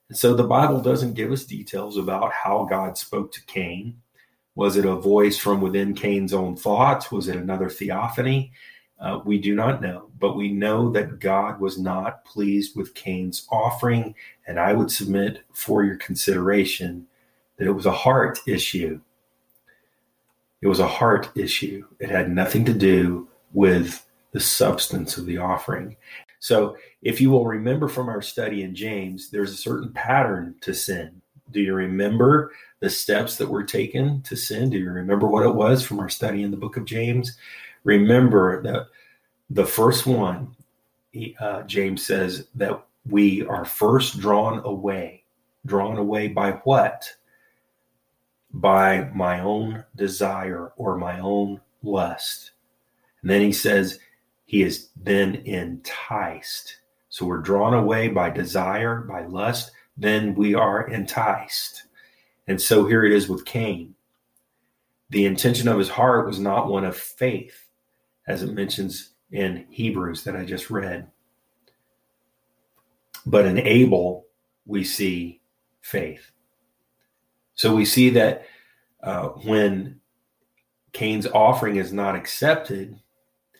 And 0.09 0.17
so 0.17 0.33
the 0.33 0.43
Bible 0.43 0.81
doesn't 0.81 1.13
give 1.13 1.31
us 1.31 1.45
details 1.45 1.97
about 1.97 2.33
how 2.33 2.65
God 2.69 2.97
spoke 2.97 3.31
to 3.33 3.45
Cain. 3.45 4.01
Was 4.55 4.75
it 4.75 4.85
a 4.85 4.95
voice 4.95 5.37
from 5.37 5.61
within 5.61 5.93
Cain's 5.93 6.33
own 6.33 6.57
thoughts? 6.57 7.11
Was 7.11 7.29
it 7.29 7.37
another 7.37 7.69
theophany? 7.69 8.51
Uh, 9.01 9.19
we 9.25 9.39
do 9.39 9.55
not 9.55 9.81
know, 9.81 10.09
but 10.19 10.37
we 10.37 10.51
know 10.51 10.91
that 10.91 11.19
God 11.19 11.59
was 11.59 11.79
not 11.79 12.23
pleased 12.23 12.75
with 12.75 12.93
Cain's 12.93 13.47
offering. 13.51 14.13
And 14.47 14.59
I 14.59 14.73
would 14.73 14.91
submit 14.91 15.43
for 15.53 15.83
your 15.83 15.97
consideration 15.97 17.07
that 17.57 17.67
it 17.67 17.71
was 17.71 17.87
a 17.87 17.91
heart 17.91 18.39
issue. 18.45 19.01
It 20.61 20.67
was 20.67 20.79
a 20.79 20.87
heart 20.87 21.31
issue. 21.35 21.83
It 21.99 22.09
had 22.09 22.29
nothing 22.29 22.63
to 22.65 22.73
do 22.73 23.27
with 23.53 24.05
the 24.33 24.39
substance 24.39 25.17
of 25.17 25.25
the 25.25 25.37
offering. 25.37 25.97
So, 26.39 26.77
if 27.01 27.19
you 27.19 27.31
will 27.31 27.45
remember 27.45 27.87
from 27.87 28.09
our 28.09 28.21
study 28.21 28.61
in 28.61 28.75
James, 28.75 29.29
there's 29.29 29.51
a 29.51 29.57
certain 29.57 29.91
pattern 29.91 30.55
to 30.61 30.73
sin. 30.73 31.21
Do 31.51 31.59
you 31.59 31.73
remember 31.73 32.51
the 32.79 32.89
steps 32.89 33.37
that 33.37 33.49
were 33.49 33.63
taken 33.63 34.21
to 34.23 34.35
sin? 34.35 34.69
Do 34.69 34.77
you 34.77 34.89
remember 34.89 35.27
what 35.27 35.45
it 35.45 35.53
was 35.53 35.83
from 35.83 35.99
our 35.99 36.09
study 36.09 36.43
in 36.43 36.51
the 36.51 36.57
book 36.57 36.77
of 36.77 36.85
James? 36.85 37.37
Remember 37.83 38.61
that 38.63 38.87
the 39.49 39.65
first 39.65 40.05
one, 40.05 40.55
uh, 41.39 41.63
James 41.63 42.05
says 42.05 42.47
that 42.55 42.83
we 43.09 43.45
are 43.45 43.65
first 43.65 44.19
drawn 44.19 44.61
away. 44.65 45.23
Drawn 45.65 45.97
away 45.97 46.27
by 46.27 46.51
what? 46.63 47.13
By 48.53 49.09
my 49.13 49.41
own 49.41 49.83
desire 49.95 50.73
or 50.75 50.97
my 50.97 51.19
own 51.19 51.61
lust. 51.83 52.51
And 53.21 53.29
then 53.29 53.41
he 53.41 53.53
says, 53.53 53.99
he 54.45 54.63
is 54.63 54.89
then 55.01 55.35
enticed. 55.45 56.77
So 57.09 57.25
we're 57.25 57.37
drawn 57.37 57.73
away 57.73 58.07
by 58.07 58.29
desire, 58.29 59.01
by 59.01 59.25
lust, 59.25 59.71
then 59.97 60.33
we 60.35 60.55
are 60.55 60.87
enticed. 60.89 61.83
And 62.47 62.59
so 62.61 62.85
here 62.85 63.05
it 63.05 63.11
is 63.11 63.29
with 63.29 63.45
Cain. 63.45 63.95
The 65.09 65.25
intention 65.25 65.67
of 65.67 65.77
his 65.77 65.89
heart 65.89 66.25
was 66.25 66.39
not 66.39 66.69
one 66.69 66.85
of 66.85 66.95
faith, 66.97 67.60
as 68.31 68.43
it 68.43 68.53
mentions 68.53 69.11
in 69.31 69.65
Hebrews 69.69 70.23
that 70.23 70.35
I 70.35 70.45
just 70.45 70.69
read. 70.69 71.07
But 73.25 73.45
in 73.45 73.59
Abel, 73.59 74.25
we 74.65 74.83
see 74.83 75.41
faith. 75.81 76.31
So 77.55 77.75
we 77.75 77.85
see 77.85 78.09
that 78.11 78.45
uh, 79.03 79.29
when 79.29 79.99
Cain's 80.93 81.27
offering 81.27 81.75
is 81.75 81.91
not 81.91 82.15
accepted, 82.15 82.97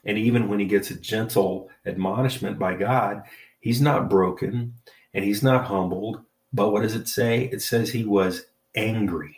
and 0.05 0.17
even 0.17 0.47
when 0.47 0.59
he 0.59 0.65
gets 0.65 0.89
a 0.89 0.95
gentle 0.99 1.69
admonishment 1.85 2.57
by 2.57 2.75
God, 2.75 3.23
he's 3.59 3.81
not 3.81 4.09
broken 4.09 4.73
and 5.13 5.23
he's 5.25 5.43
not 5.43 5.65
humbled. 5.65 6.21
But 6.53 6.71
what 6.71 6.81
does 6.81 6.95
it 6.95 7.07
say? 7.07 7.43
It 7.51 7.61
says 7.61 7.91
he 7.91 8.05
was 8.05 8.45
angry 8.75 9.37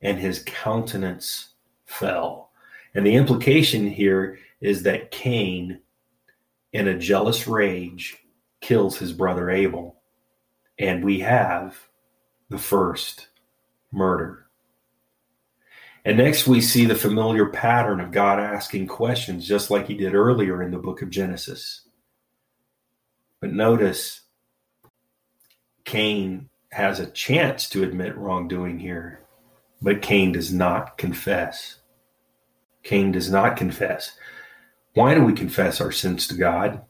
and 0.00 0.18
his 0.18 0.42
countenance 0.46 1.50
fell. 1.84 2.45
And 2.96 3.06
the 3.06 3.14
implication 3.14 3.86
here 3.86 4.38
is 4.58 4.84
that 4.84 5.10
Cain, 5.10 5.80
in 6.72 6.88
a 6.88 6.98
jealous 6.98 7.46
rage, 7.46 8.16
kills 8.62 8.96
his 8.96 9.12
brother 9.12 9.50
Abel. 9.50 10.00
And 10.78 11.04
we 11.04 11.20
have 11.20 11.76
the 12.48 12.56
first 12.56 13.28
murder. 13.92 14.46
And 16.06 16.16
next, 16.16 16.46
we 16.46 16.62
see 16.62 16.86
the 16.86 16.94
familiar 16.94 17.44
pattern 17.44 18.00
of 18.00 18.12
God 18.12 18.40
asking 18.40 18.86
questions, 18.86 19.46
just 19.46 19.70
like 19.70 19.86
he 19.86 19.94
did 19.94 20.14
earlier 20.14 20.62
in 20.62 20.70
the 20.70 20.78
book 20.78 21.02
of 21.02 21.10
Genesis. 21.10 21.82
But 23.42 23.52
notice, 23.52 24.22
Cain 25.84 26.48
has 26.72 26.98
a 26.98 27.10
chance 27.10 27.68
to 27.70 27.82
admit 27.82 28.16
wrongdoing 28.16 28.78
here, 28.78 29.20
but 29.82 30.00
Cain 30.00 30.32
does 30.32 30.50
not 30.50 30.96
confess. 30.96 31.80
Cain 32.86 33.10
does 33.10 33.28
not 33.28 33.56
confess. 33.56 34.16
Why 34.94 35.12
do 35.12 35.24
we 35.24 35.32
confess 35.32 35.80
our 35.80 35.90
sins 35.90 36.28
to 36.28 36.36
God? 36.36 36.82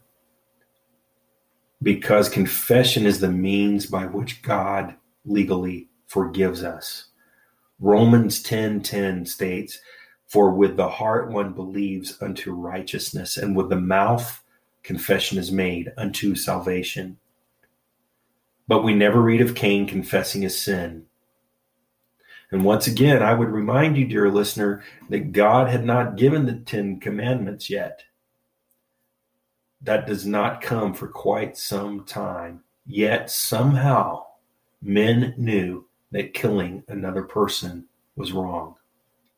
Because 1.82 2.28
confession 2.28 3.06
is 3.06 3.18
the 3.18 3.32
means 3.32 3.86
by 3.86 4.04
which 4.04 4.42
God 4.42 4.94
legally 5.24 5.88
forgives 6.06 6.62
us. 6.62 7.06
Romans 7.80 8.42
10:10 8.42 8.82
10, 8.82 8.82
10 8.82 9.26
states, 9.26 9.80
"For 10.26 10.50
with 10.50 10.76
the 10.76 10.90
heart 10.90 11.30
one 11.30 11.54
believes 11.54 12.20
unto 12.20 12.52
righteousness, 12.52 13.38
and 13.38 13.56
with 13.56 13.70
the 13.70 13.80
mouth 13.80 14.44
confession 14.82 15.38
is 15.38 15.50
made 15.50 15.94
unto 15.96 16.34
salvation." 16.34 17.16
But 18.68 18.84
we 18.84 18.94
never 18.94 19.22
read 19.22 19.40
of 19.40 19.54
Cain 19.54 19.86
confessing 19.86 20.42
his 20.42 20.60
sin. 20.60 21.06
And 22.52 22.64
once 22.64 22.86
again, 22.86 23.22
I 23.22 23.34
would 23.34 23.48
remind 23.48 23.96
you, 23.96 24.06
dear 24.06 24.30
listener, 24.30 24.82
that 25.08 25.32
God 25.32 25.68
had 25.68 25.84
not 25.84 26.16
given 26.16 26.46
the 26.46 26.54
Ten 26.54 27.00
Commandments 27.00 27.68
yet. 27.68 28.02
That 29.82 30.06
does 30.06 30.24
not 30.24 30.60
come 30.60 30.94
for 30.94 31.08
quite 31.08 31.56
some 31.56 32.04
time. 32.04 32.62
Yet 32.86 33.30
somehow 33.30 34.26
men 34.80 35.34
knew 35.36 35.86
that 36.12 36.34
killing 36.34 36.84
another 36.88 37.22
person 37.22 37.86
was 38.14 38.32
wrong. 38.32 38.76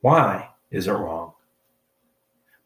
Why 0.00 0.50
is 0.70 0.86
it 0.86 0.92
wrong? 0.92 1.32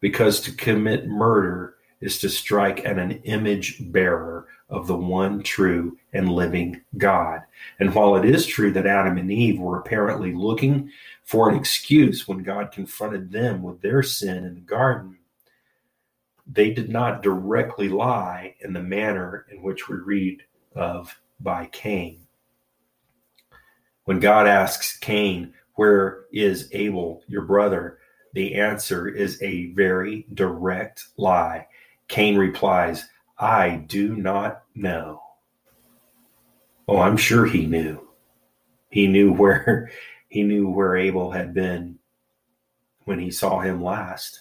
Because 0.01 0.41
to 0.41 0.51
commit 0.51 1.07
murder 1.07 1.75
is 2.01 2.19
to 2.19 2.29
strike 2.29 2.85
at 2.85 2.99
an 2.99 3.11
image 3.23 3.77
bearer 3.91 4.47
of 4.73 4.87
the 4.87 4.97
one 4.97 5.41
true 5.43 5.97
and 6.11 6.29
living 6.29 6.81
God. 6.97 7.41
And 7.79 7.93
while 7.93 8.15
it 8.15 8.25
is 8.25 8.45
true 8.45 8.71
that 8.73 8.85
Adam 8.85 9.17
and 9.17 9.31
Eve 9.31 9.59
were 9.59 9.79
apparently 9.79 10.33
looking 10.33 10.89
for 11.23 11.49
an 11.49 11.55
excuse 11.55 12.27
when 12.27 12.43
God 12.43 12.71
confronted 12.71 13.31
them 13.31 13.63
with 13.63 13.81
their 13.81 14.03
sin 14.03 14.43
in 14.43 14.55
the 14.55 14.61
garden, 14.61 15.17
they 16.45 16.71
did 16.71 16.89
not 16.89 17.23
directly 17.23 17.87
lie 17.87 18.55
in 18.59 18.73
the 18.73 18.83
manner 18.83 19.45
in 19.49 19.61
which 19.61 19.87
we 19.87 19.95
read 19.95 20.43
of 20.75 21.17
by 21.39 21.67
Cain. 21.67 22.27
When 24.03 24.19
God 24.19 24.47
asks 24.47 24.97
Cain, 24.97 25.53
Where 25.75 26.25
is 26.33 26.67
Abel, 26.73 27.23
your 27.27 27.43
brother? 27.43 27.99
the 28.33 28.55
answer 28.55 29.07
is 29.07 29.41
a 29.41 29.67
very 29.73 30.25
direct 30.33 31.05
lie. 31.17 31.67
Cain 32.07 32.35
replies, 32.35 33.07
I 33.37 33.75
do 33.87 34.15
not 34.15 34.63
know. 34.75 35.21
Oh, 36.87 36.99
I'm 36.99 37.17
sure 37.17 37.45
he 37.45 37.65
knew. 37.65 38.07
He 38.89 39.07
knew 39.07 39.33
where 39.33 39.91
he 40.27 40.43
knew 40.43 40.69
where 40.69 40.95
Abel 40.95 41.31
had 41.31 41.53
been 41.53 41.99
when 43.05 43.19
he 43.19 43.31
saw 43.31 43.59
him 43.59 43.83
last. 43.83 44.39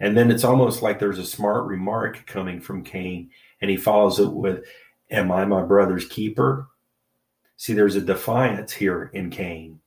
And 0.00 0.16
then 0.16 0.30
it's 0.30 0.44
almost 0.44 0.82
like 0.82 0.98
there's 0.98 1.18
a 1.18 1.24
smart 1.24 1.64
remark 1.66 2.26
coming 2.26 2.60
from 2.60 2.82
Cain, 2.82 3.30
and 3.60 3.70
he 3.70 3.76
follows 3.76 4.18
it 4.18 4.32
with, 4.32 4.64
Am 5.10 5.30
I 5.30 5.44
my 5.44 5.62
brother's 5.62 6.06
keeper? 6.06 6.68
See, 7.56 7.74
there's 7.74 7.96
a 7.96 8.00
defiance 8.00 8.72
here 8.72 9.10
in 9.12 9.30
Cain. 9.30 9.78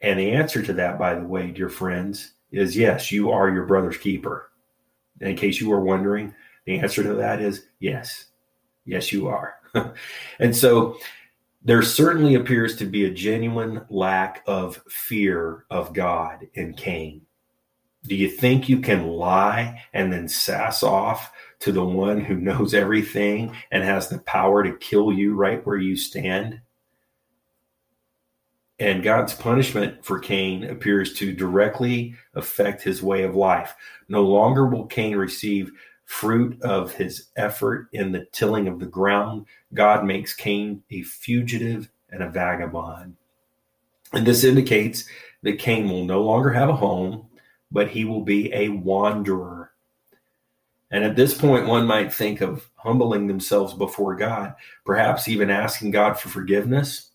And 0.00 0.18
the 0.18 0.32
answer 0.32 0.62
to 0.62 0.72
that, 0.72 0.98
by 0.98 1.14
the 1.14 1.26
way, 1.26 1.50
dear 1.50 1.68
friends, 1.68 2.32
is 2.50 2.76
yes, 2.76 3.12
you 3.12 3.30
are 3.30 3.50
your 3.50 3.66
brother's 3.66 3.98
keeper. 3.98 4.49
In 5.20 5.36
case 5.36 5.60
you 5.60 5.68
were 5.68 5.80
wondering, 5.80 6.34
the 6.64 6.78
answer 6.78 7.02
to 7.02 7.14
that 7.14 7.40
is 7.40 7.66
yes. 7.78 8.26
Yes, 8.84 9.12
you 9.12 9.28
are. 9.28 9.54
and 10.38 10.56
so 10.56 10.98
there 11.62 11.82
certainly 11.82 12.34
appears 12.34 12.76
to 12.76 12.86
be 12.86 13.04
a 13.04 13.10
genuine 13.10 13.82
lack 13.90 14.42
of 14.46 14.82
fear 14.88 15.64
of 15.70 15.92
God 15.92 16.48
in 16.54 16.74
Cain. 16.74 17.22
Do 18.04 18.16
you 18.16 18.30
think 18.30 18.68
you 18.68 18.80
can 18.80 19.08
lie 19.08 19.82
and 19.92 20.10
then 20.10 20.26
sass 20.26 20.82
off 20.82 21.32
to 21.60 21.72
the 21.72 21.84
one 21.84 22.20
who 22.20 22.36
knows 22.36 22.74
everything 22.74 23.54
and 23.70 23.84
has 23.84 24.08
the 24.08 24.18
power 24.18 24.62
to 24.62 24.76
kill 24.78 25.12
you 25.12 25.34
right 25.34 25.64
where 25.66 25.76
you 25.76 25.96
stand. 25.96 26.60
And 28.80 29.02
God's 29.02 29.34
punishment 29.34 30.02
for 30.02 30.18
Cain 30.18 30.64
appears 30.64 31.12
to 31.14 31.34
directly 31.34 32.14
affect 32.34 32.82
his 32.82 33.02
way 33.02 33.24
of 33.24 33.36
life. 33.36 33.76
No 34.08 34.22
longer 34.22 34.66
will 34.66 34.86
Cain 34.86 35.16
receive 35.16 35.70
fruit 36.06 36.60
of 36.62 36.92
his 36.94 37.26
effort 37.36 37.88
in 37.92 38.10
the 38.10 38.24
tilling 38.32 38.66
of 38.66 38.80
the 38.80 38.86
ground. 38.86 39.44
God 39.74 40.06
makes 40.06 40.34
Cain 40.34 40.82
a 40.90 41.02
fugitive 41.02 41.90
and 42.08 42.22
a 42.22 42.30
vagabond. 42.30 43.16
And 44.14 44.26
this 44.26 44.44
indicates 44.44 45.04
that 45.42 45.58
Cain 45.58 45.88
will 45.88 46.04
no 46.04 46.22
longer 46.22 46.50
have 46.50 46.70
a 46.70 46.76
home, 46.76 47.26
but 47.70 47.88
he 47.88 48.06
will 48.06 48.22
be 48.22 48.52
a 48.54 48.70
wanderer. 48.70 49.72
And 50.90 51.04
at 51.04 51.16
this 51.16 51.34
point, 51.34 51.68
one 51.68 51.86
might 51.86 52.12
think 52.12 52.40
of 52.40 52.68
humbling 52.76 53.26
themselves 53.26 53.74
before 53.74 54.16
God, 54.16 54.54
perhaps 54.84 55.28
even 55.28 55.50
asking 55.50 55.92
God 55.92 56.18
for 56.18 56.30
forgiveness. 56.30 57.09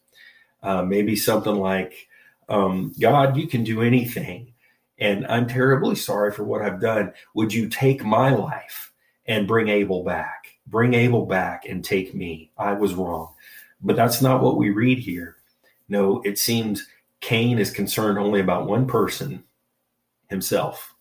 Uh, 0.66 0.84
maybe 0.84 1.16
something 1.16 1.56
like, 1.56 2.08
um, 2.50 2.94
God, 3.00 3.38
you 3.38 3.48
can 3.48 3.64
do 3.64 3.82
anything. 3.82 4.54
And 4.98 5.28
I'm 5.28 5.48
terribly 5.48 5.96
sorry 5.96 6.32
for 6.32 6.44
what 6.44 6.62
I've 6.62 6.82
done. 6.82 7.14
Would 7.36 7.54
you 7.54 7.70
take 7.70 8.04
my 8.04 8.32
life 8.32 8.92
and 9.26 9.48
bring 9.48 9.68
Abel 9.68 10.04
back? 10.04 10.48
Bring 10.68 10.94
Abel 10.94 11.26
back 11.26 11.66
and 11.66 11.84
take 11.84 12.16
me. 12.16 12.52
I 12.58 12.74
was 12.74 12.94
wrong. 12.94 13.34
But 13.82 13.96
that's 13.96 14.22
not 14.22 14.42
what 14.42 14.58
we 14.58 14.70
read 14.72 15.00
here. 15.00 15.36
No, 15.88 16.22
it 16.24 16.40
seems 16.40 16.88
Cain 17.22 17.60
is 17.60 17.72
concerned 17.72 18.18
only 18.18 18.40
about 18.40 18.68
one 18.68 18.88
person, 18.88 19.44
himself. 20.30 20.96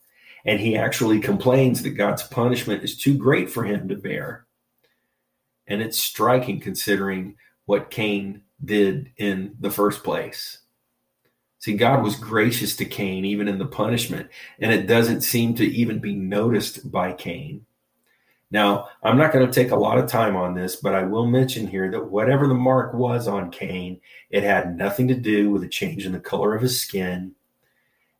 And 0.44 0.61
he 0.61 0.77
actually 0.77 1.20
complains 1.20 1.83
that 1.83 1.90
God's 1.90 2.22
punishment 2.22 2.85
is 2.85 2.98
too 2.98 3.16
great 3.16 3.48
for 3.48 3.64
him 3.64 3.88
to 3.88 3.96
bear. 3.96 4.46
And 5.66 5.81
it's 5.81 5.98
striking 5.98 6.61
considering 6.61 7.37
what 7.64 7.90
Cain 7.90 8.42
did 8.64 9.11
in 9.16 9.57
the 9.61 9.70
first 9.70 10.05
place. 10.05 10.59
See, 11.59 11.74
God 11.74 12.03
was 12.03 12.16
gracious 12.16 12.77
to 12.77 12.85
Cain 12.85 13.24
even 13.24 13.48
in 13.48 13.59
the 13.59 13.64
punishment, 13.64 14.29
and 14.59 14.70
it 14.70 14.87
doesn't 14.87 15.22
seem 15.22 15.55
to 15.55 15.64
even 15.64 15.98
be 15.98 16.14
noticed 16.14 16.90
by 16.92 17.12
Cain. 17.12 17.64
Now, 18.50 18.88
I'm 19.03 19.16
not 19.16 19.33
going 19.33 19.46
to 19.46 19.53
take 19.53 19.72
a 19.72 19.77
lot 19.77 19.98
of 19.98 20.07
time 20.07 20.37
on 20.37 20.55
this, 20.55 20.77
but 20.77 20.94
I 20.94 21.03
will 21.03 21.27
mention 21.27 21.66
here 21.66 21.90
that 21.90 22.11
whatever 22.11 22.46
the 22.46 22.55
mark 22.55 22.94
was 22.94 23.27
on 23.27 23.50
Cain, 23.50 24.00
it 24.31 24.42
had 24.42 24.77
nothing 24.77 25.09
to 25.09 25.14
do 25.14 25.50
with 25.50 25.64
a 25.64 25.68
change 25.68 26.07
in 26.07 26.12
the 26.12 26.20
color 26.20 26.55
of 26.55 26.62
his 26.62 26.81
skin. 26.81 27.33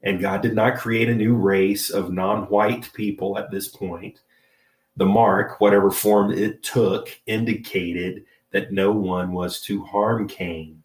And 0.03 0.21
God 0.21 0.43
did 0.43 0.55
not 0.55 0.79
create 0.79 1.09
a 1.09 1.15
new 1.15 1.35
race 1.35 1.91
of 1.91 2.13
non 2.13 2.45
white 2.45 2.93
people 2.95 3.39
at 3.39 3.51
this 3.51 3.69
point. 3.69 4.21
The 4.97 5.07
mark, 5.07 5.61
whatever 5.61 5.91
form 5.91 6.33
it 6.33 6.63
took, 6.63 7.09
indicated 7.27 8.25
that 8.55 8.73
no 8.73 8.93
one 8.93 9.33
was 9.33 9.61
to 9.61 9.83
harm 9.83 10.29
Cain. 10.29 10.85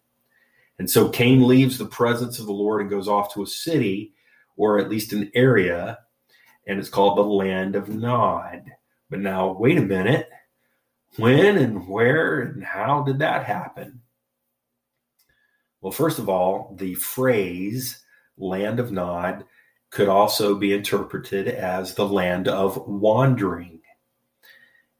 And 0.80 0.90
so 0.90 1.08
Cain 1.08 1.46
leaves 1.46 1.78
the 1.78 1.86
presence 1.86 2.40
of 2.40 2.46
the 2.46 2.52
Lord 2.52 2.80
and 2.80 2.90
goes 2.90 3.06
off 3.06 3.32
to 3.34 3.44
a 3.44 3.46
city, 3.46 4.12
or 4.56 4.80
at 4.80 4.90
least 4.90 5.12
an 5.12 5.30
area, 5.36 6.00
and 6.66 6.80
it's 6.80 6.88
called 6.88 7.16
the 7.16 7.22
land 7.22 7.76
of 7.76 7.88
Nod. 7.88 8.64
But 9.08 9.20
now, 9.20 9.52
wait 9.52 9.78
a 9.78 9.82
minute. 9.82 10.28
When 11.16 11.58
and 11.58 11.86
where 11.86 12.40
and 12.40 12.64
how 12.64 13.04
did 13.04 13.20
that 13.20 13.44
happen? 13.44 14.00
Well, 15.80 15.92
first 15.92 16.18
of 16.18 16.28
all, 16.28 16.74
the 16.76 16.94
phrase 16.94 18.02
land 18.36 18.80
of 18.80 18.90
Nod 18.90 19.44
could 19.90 20.08
also 20.08 20.56
be 20.56 20.72
interpreted 20.72 21.46
as 21.46 21.94
the 21.94 22.06
land 22.06 22.48
of 22.48 22.84
wandering. 22.88 23.79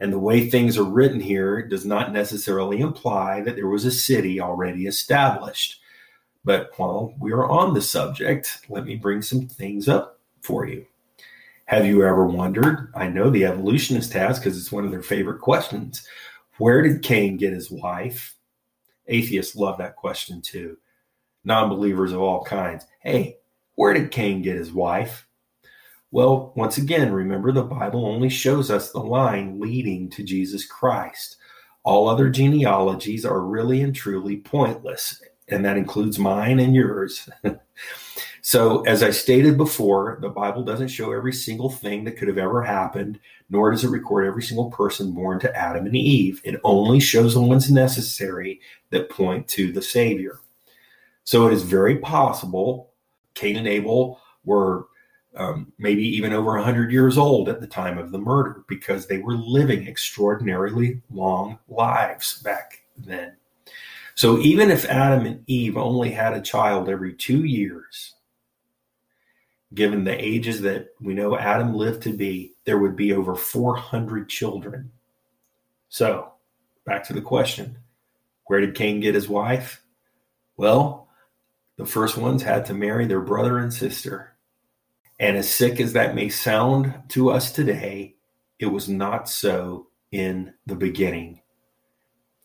And 0.00 0.12
the 0.12 0.18
way 0.18 0.48
things 0.48 0.78
are 0.78 0.84
written 0.84 1.20
here 1.20 1.62
does 1.62 1.84
not 1.84 2.12
necessarily 2.12 2.80
imply 2.80 3.42
that 3.42 3.54
there 3.54 3.68
was 3.68 3.84
a 3.84 3.90
city 3.90 4.40
already 4.40 4.86
established. 4.86 5.80
But 6.42 6.70
while 6.76 7.14
we 7.20 7.32
are 7.32 7.46
on 7.46 7.74
the 7.74 7.82
subject, 7.82 8.64
let 8.70 8.86
me 8.86 8.96
bring 8.96 9.20
some 9.20 9.46
things 9.46 9.88
up 9.88 10.18
for 10.40 10.66
you. 10.66 10.86
Have 11.66 11.86
you 11.86 12.02
ever 12.02 12.26
wondered? 12.26 12.90
I 12.96 13.08
know 13.08 13.30
the 13.30 13.44
evolutionist 13.44 14.12
has 14.14 14.38
because 14.38 14.58
it's 14.58 14.72
one 14.72 14.84
of 14.84 14.90
their 14.90 15.02
favorite 15.02 15.40
questions. 15.40 16.04
Where 16.56 16.82
did 16.82 17.02
Cain 17.02 17.36
get 17.36 17.52
his 17.52 17.70
wife? 17.70 18.34
Atheists 19.06 19.54
love 19.54 19.78
that 19.78 19.96
question 19.96 20.40
too. 20.40 20.78
Non 21.44 21.68
believers 21.68 22.12
of 22.12 22.20
all 22.20 22.42
kinds. 22.42 22.86
Hey, 23.00 23.36
where 23.76 23.94
did 23.94 24.10
Cain 24.10 24.42
get 24.42 24.56
his 24.56 24.72
wife? 24.72 25.26
Well, 26.12 26.52
once 26.56 26.76
again, 26.76 27.12
remember 27.12 27.52
the 27.52 27.62
Bible 27.62 28.04
only 28.04 28.28
shows 28.28 28.70
us 28.70 28.90
the 28.90 28.98
line 28.98 29.60
leading 29.60 30.10
to 30.10 30.24
Jesus 30.24 30.64
Christ. 30.64 31.36
All 31.84 32.08
other 32.08 32.28
genealogies 32.28 33.24
are 33.24 33.40
really 33.40 33.80
and 33.80 33.94
truly 33.94 34.38
pointless, 34.38 35.22
and 35.48 35.64
that 35.64 35.76
includes 35.76 36.18
mine 36.18 36.58
and 36.58 36.74
yours. 36.74 37.28
So, 38.42 38.80
as 38.82 39.02
I 39.02 39.10
stated 39.10 39.58
before, 39.58 40.18
the 40.22 40.30
Bible 40.30 40.64
doesn't 40.64 40.88
show 40.88 41.12
every 41.12 41.32
single 41.32 41.68
thing 41.68 42.04
that 42.04 42.16
could 42.16 42.28
have 42.28 42.38
ever 42.38 42.62
happened, 42.62 43.20
nor 43.50 43.70
does 43.70 43.84
it 43.84 43.90
record 43.90 44.26
every 44.26 44.42
single 44.42 44.70
person 44.70 45.12
born 45.12 45.38
to 45.40 45.54
Adam 45.54 45.84
and 45.84 45.94
Eve. 45.94 46.40
It 46.42 46.58
only 46.64 47.00
shows 47.00 47.34
the 47.34 47.42
ones 47.42 47.70
necessary 47.70 48.60
that 48.90 49.10
point 49.10 49.46
to 49.48 49.72
the 49.72 49.82
Savior. 49.82 50.40
So, 51.24 51.46
it 51.46 51.52
is 51.52 51.62
very 51.62 51.98
possible 51.98 52.92
Cain 53.34 53.56
and 53.56 53.68
Abel 53.68 54.20
were 54.44 54.86
um, 55.36 55.72
maybe 55.78 56.02
even 56.02 56.32
over 56.32 56.52
100 56.54 56.90
years 56.90 57.16
old 57.16 57.48
at 57.48 57.60
the 57.60 57.66
time 57.66 57.98
of 57.98 58.12
the 58.12 58.18
murder 58.18 58.64
because 58.68 59.06
they 59.06 59.18
were 59.18 59.34
living 59.34 59.86
extraordinarily 59.86 61.00
long 61.10 61.58
lives 61.68 62.42
back 62.42 62.82
then. 62.96 63.36
So, 64.14 64.38
even 64.38 64.70
if 64.70 64.84
Adam 64.86 65.24
and 65.24 65.44
Eve 65.46 65.76
only 65.76 66.10
had 66.10 66.34
a 66.34 66.42
child 66.42 66.88
every 66.88 67.14
two 67.14 67.44
years, 67.44 68.14
given 69.72 70.04
the 70.04 70.22
ages 70.22 70.60
that 70.62 70.88
we 71.00 71.14
know 71.14 71.38
Adam 71.38 71.74
lived 71.74 72.02
to 72.02 72.12
be, 72.12 72.54
there 72.64 72.78
would 72.78 72.96
be 72.96 73.12
over 73.12 73.34
400 73.34 74.28
children. 74.28 74.90
So, 75.88 76.32
back 76.84 77.04
to 77.04 77.12
the 77.12 77.22
question 77.22 77.78
where 78.46 78.60
did 78.60 78.74
Cain 78.74 78.98
get 78.98 79.14
his 79.14 79.28
wife? 79.28 79.80
Well, 80.56 81.08
the 81.76 81.86
first 81.86 82.18
ones 82.18 82.42
had 82.42 82.66
to 82.66 82.74
marry 82.74 83.06
their 83.06 83.20
brother 83.20 83.58
and 83.58 83.72
sister. 83.72 84.34
And 85.20 85.36
as 85.36 85.48
sick 85.48 85.80
as 85.80 85.92
that 85.92 86.14
may 86.14 86.30
sound 86.30 86.94
to 87.10 87.30
us 87.30 87.52
today, 87.52 88.16
it 88.58 88.66
was 88.66 88.88
not 88.88 89.28
so 89.28 89.88
in 90.10 90.54
the 90.64 90.74
beginning. 90.74 91.42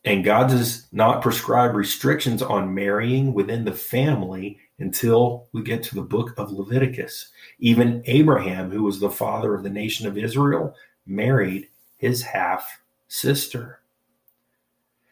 And 0.04 0.26
God 0.26 0.50
does 0.50 0.86
not 0.92 1.22
prescribe 1.22 1.74
restrictions 1.74 2.44
on 2.44 2.76
marrying 2.76 3.34
within 3.34 3.64
the 3.64 3.74
family 3.74 4.60
until 4.78 5.48
we 5.54 5.64
get 5.64 5.82
to 5.84 5.96
the 5.96 6.02
book 6.02 6.34
of 6.38 6.52
Leviticus. 6.52 7.30
Even 7.60 8.04
Abraham, 8.06 8.70
who 8.70 8.84
was 8.84 9.00
the 9.00 9.10
father 9.10 9.56
of 9.56 9.64
the 9.64 9.70
nation 9.70 10.06
of 10.06 10.18
Israel, 10.18 10.76
married 11.08 11.70
his 11.98 12.22
half 12.22 12.82
sister. 13.08 13.80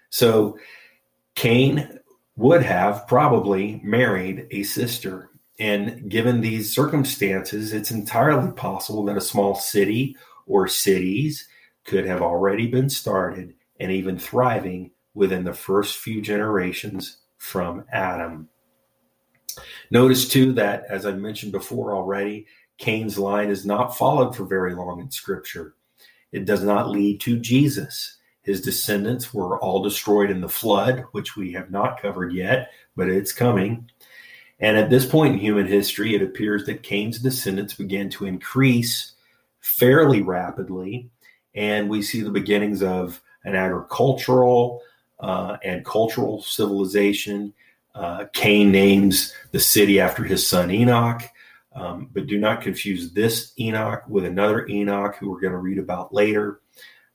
So 0.10 0.60
Cain 1.34 2.00
would 2.36 2.62
have 2.62 3.08
probably 3.08 3.80
married 3.84 4.48
a 4.52 4.64
sister. 4.64 5.30
And 5.64 6.10
given 6.10 6.42
these 6.42 6.76
circumstances, 6.76 7.72
it's 7.72 7.90
entirely 7.90 8.52
possible 8.52 9.06
that 9.06 9.16
a 9.16 9.22
small 9.22 9.56
city 9.56 10.18
or 10.46 10.68
cities 10.68 11.48
could 11.86 12.06
have 12.06 12.22
already 12.22 12.68
been 12.68 12.90
started 12.90 13.54
and 13.80 13.90
even 13.90 14.20
thriving 14.20 14.92
within 15.14 15.46
the 15.46 15.54
first 15.54 16.00
few 16.00 16.22
generations 16.22 17.20
from 17.38 17.86
Adam. 17.94 18.50
Notice 19.90 20.28
too 20.28 20.52
that, 20.52 20.84
as 20.90 21.06
I 21.06 21.14
mentioned 21.14 21.54
before 21.54 21.96
already, 21.96 22.46
Cain's 22.78 23.18
line 23.18 23.50
is 23.50 23.66
not 23.66 23.98
followed 23.98 24.36
for 24.36 24.44
very 24.44 24.76
long 24.76 25.00
in 25.00 25.12
Scripture. 25.12 25.76
It 26.34 26.44
does 26.44 26.66
not 26.66 26.90
lead 26.90 27.22
to 27.22 27.40
Jesus. 27.40 28.18
His 28.42 28.60
descendants 28.60 29.34
were 29.34 29.58
all 29.60 29.82
destroyed 29.82 30.30
in 30.30 30.42
the 30.42 30.50
flood, 30.50 31.06
which 31.14 31.38
we 31.38 31.54
have 31.54 31.72
not 31.72 32.02
covered 32.02 32.34
yet, 32.34 32.72
but 32.98 33.08
it's 33.08 33.32
coming. 33.32 33.90
And 34.60 34.78
at 34.78 34.90
this 34.90 35.06
point 35.06 35.34
in 35.34 35.40
human 35.40 35.68
history, 35.68 36.16
it 36.16 36.22
appears 36.22 36.66
that 36.66 36.84
Cain's 36.84 37.20
descendants 37.20 37.74
began 37.74 38.10
to 38.12 38.26
increase 38.26 39.14
fairly 39.60 40.22
rapidly. 40.22 41.10
And 41.56 41.90
we 41.90 42.02
see 42.02 42.22
the 42.22 42.32
beginnings 42.32 42.82
of 42.82 43.22
an 43.44 43.56
agricultural 43.56 44.82
uh, 45.20 45.58
and 45.64 45.86
cultural 45.86 46.42
civilization 46.42 47.54
uh, 47.96 48.26
Cain 48.34 48.72
names 48.72 49.34
the 49.52 49.60
city 49.60 50.00
after 50.00 50.24
his 50.24 50.46
son 50.48 50.72
Enoch. 50.72 51.22
Um, 51.76 52.10
but 52.14 52.28
do 52.28 52.40
not 52.40 52.62
confuse 52.62 53.12
this 53.14 53.54
Enoch 53.60 54.04
with 54.08 54.26
another 54.26 54.68
Enoch 54.68 55.16
who 55.16 55.32
we're 55.32 55.42
going 55.42 55.54
to 55.54 55.60
read 55.60 55.80
about 55.80 56.14
later. 56.14 56.60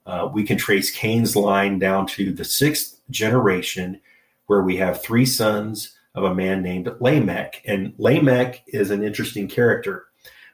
Uh, 0.04 0.28
we 0.32 0.42
can 0.42 0.56
trace 0.56 0.90
Cain's 0.90 1.36
line 1.36 1.78
down 1.78 2.06
to 2.08 2.32
the 2.32 2.44
sixth 2.44 3.00
generation, 3.10 4.00
where 4.46 4.62
we 4.62 4.76
have 4.76 5.02
three 5.02 5.26
sons 5.26 5.97
of 6.18 6.24
a 6.24 6.34
man 6.34 6.62
named 6.62 6.90
Lamech. 7.00 7.62
And 7.64 7.94
Lamech 7.98 8.62
is 8.66 8.90
an 8.90 9.02
interesting 9.04 9.48
character, 9.48 10.06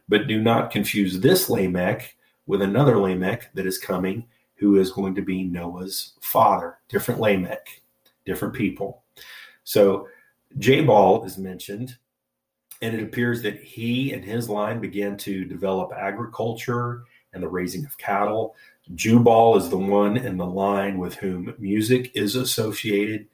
but 0.09 0.27
do 0.27 0.40
not 0.40 0.70
confuse 0.70 1.18
this 1.20 1.48
Lamech 1.48 2.16
with 2.46 2.61
another 2.61 2.98
Lamech 2.98 3.50
that 3.55 3.66
is 3.66 3.79
coming, 3.79 4.27
who 4.57 4.77
is 4.77 4.92
going 4.92 5.14
to 5.14 5.22
be 5.22 5.42
Noah's 5.42 6.14
father. 6.20 6.79
Different 6.88 7.20
Lamech, 7.20 7.83
different 8.27 8.55
people. 8.55 9.03
So 9.64 10.09
Jabal 10.59 11.24
is 11.24 11.38
mentioned, 11.38 11.96
and 12.83 12.94
it 12.94 13.03
appears 13.03 13.42
that 13.42 13.62
he 13.62 14.12
and 14.12 14.22
his 14.22 14.48
line 14.48 14.81
began 14.81 15.16
to 15.18 15.46
develop 15.46 15.92
agriculture 15.96 17.05
and 17.33 17.42
the 17.42 17.48
raising 17.48 17.85
of 17.87 17.96
cattle. 17.96 18.55
Jubal 18.94 19.57
is 19.57 19.70
the 19.70 19.79
one 19.79 20.18
in 20.18 20.37
the 20.37 20.46
line 20.46 20.98
with 20.98 21.14
whom 21.14 21.55
music 21.59 22.12
is 22.14 22.37
associated. 22.37 23.27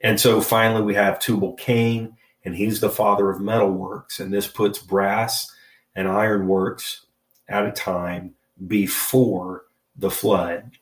And 0.00 0.20
so 0.20 0.40
finally, 0.40 0.82
we 0.82 0.94
have 0.94 1.18
Tubal 1.18 1.54
Cain, 1.54 2.16
and 2.44 2.54
he's 2.54 2.80
the 2.80 2.90
father 2.90 3.30
of 3.30 3.40
metalworks. 3.40 4.20
And 4.20 4.32
this 4.32 4.46
puts 4.46 4.78
brass 4.78 5.52
and 5.94 6.06
ironworks 6.06 7.06
at 7.48 7.66
a 7.66 7.72
time 7.72 8.34
before 8.66 9.64
the 9.96 10.10
flood. 10.10 10.72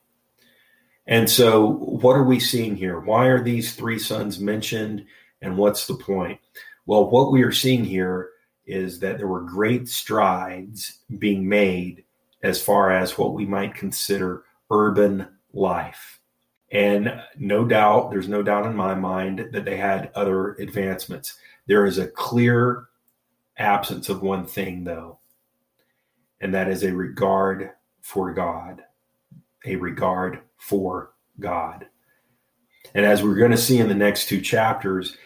And 1.07 1.29
so, 1.29 1.65
what 1.65 2.15
are 2.17 2.23
we 2.23 2.39
seeing 2.39 2.75
here? 2.75 2.99
Why 2.99 3.27
are 3.27 3.41
these 3.41 3.73
three 3.73 3.97
sons 3.97 4.39
mentioned, 4.39 5.05
and 5.41 5.57
what's 5.57 5.87
the 5.87 5.95
point? 5.95 6.39
Well, 6.85 7.09
what 7.09 7.31
we 7.31 7.43
are 7.43 7.51
seeing 7.51 7.85
here 7.85 8.29
is 8.65 8.99
that 8.99 9.17
there 9.17 9.27
were 9.27 9.41
great 9.41 9.87
strides 9.87 10.99
being 11.17 11.47
made 11.47 12.03
as 12.43 12.61
far 12.61 12.91
as 12.91 13.17
what 13.17 13.33
we 13.33 13.45
might 13.45 13.73
consider 13.73 14.43
urban 14.69 15.27
life. 15.53 16.16
And 16.71 17.21
no 17.37 17.63
doubt, 17.65 18.11
there's 18.11 18.27
no 18.27 18.43
doubt 18.43 18.65
in 18.65 18.75
my 18.75 18.93
mind 18.93 19.49
that 19.51 19.63
they 19.63 19.77
had 19.77 20.11
other 20.15 20.53
advancements. 20.55 21.37
There 21.65 21.85
is 21.85 21.97
a 21.97 22.07
clear 22.07 22.87
absence 23.57 24.09
of 24.09 24.21
one 24.21 24.45
thing, 24.45 24.83
though, 24.83 25.19
and 26.41 26.53
that 26.53 26.67
is 26.67 26.83
a 26.83 26.93
regard 26.93 27.71
for 28.01 28.33
God. 28.33 28.83
A 29.65 29.75
regard 29.75 30.41
for 30.57 31.13
God. 31.39 31.87
And 32.93 33.05
as 33.05 33.23
we're 33.23 33.35
going 33.35 33.51
to 33.51 33.57
see 33.57 33.79
in 33.79 33.87
the 33.87 33.95
next 33.95 34.27
two 34.27 34.41
chapters, 34.41 35.17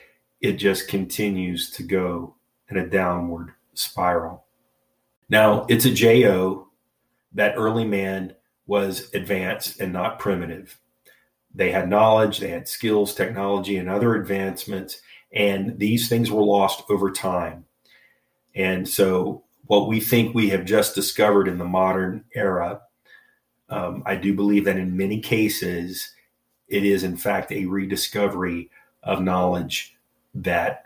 it 0.42 0.54
just 0.54 0.88
continues 0.88 1.70
to 1.72 1.84
go 1.84 2.36
in 2.70 2.78
a 2.78 2.88
downward 2.88 3.54
spiral. 3.74 4.46
Now, 5.30 5.66
it's 5.70 5.86
a 5.86 5.94
JO 5.94 6.68
that 7.34 7.56
early 7.56 7.86
man 7.86 8.36
was 8.66 9.14
advanced 9.14 9.80
and 9.80 9.94
not 9.94 10.20
primitive. 10.20 10.78
They 11.54 11.72
had 11.72 11.90
knowledge, 11.90 12.40
they 12.40 12.50
had 12.50 12.68
skills, 12.68 13.14
technology, 13.14 13.78
and 13.78 13.90
other 13.90 14.16
advancements, 14.16 15.02
and 15.34 15.78
these 15.78 16.08
things 16.08 16.32
were 16.32 16.44
lost 16.44 16.84
over 16.90 17.12
time. 17.12 17.66
And 18.56 18.88
so, 18.88 19.44
what 19.68 19.88
we 19.88 20.00
think 20.00 20.34
we 20.34 20.50
have 20.50 20.66
just 20.66 20.96
discovered 20.96 21.48
in 21.48 21.58
the 21.58 21.66
modern 21.66 22.26
era, 22.36 22.82
um, 23.70 24.04
I 24.06 24.16
do 24.16 24.34
believe 24.34 24.66
that 24.66 24.78
in 24.78 24.98
many 24.98 25.20
cases, 25.20 26.14
it 26.68 26.86
is 26.86 27.04
in 27.04 27.18
fact 27.18 27.52
a 27.52 27.66
rediscovery 27.66 28.70
of 29.04 29.22
knowledge 29.22 29.96
that 30.34 30.86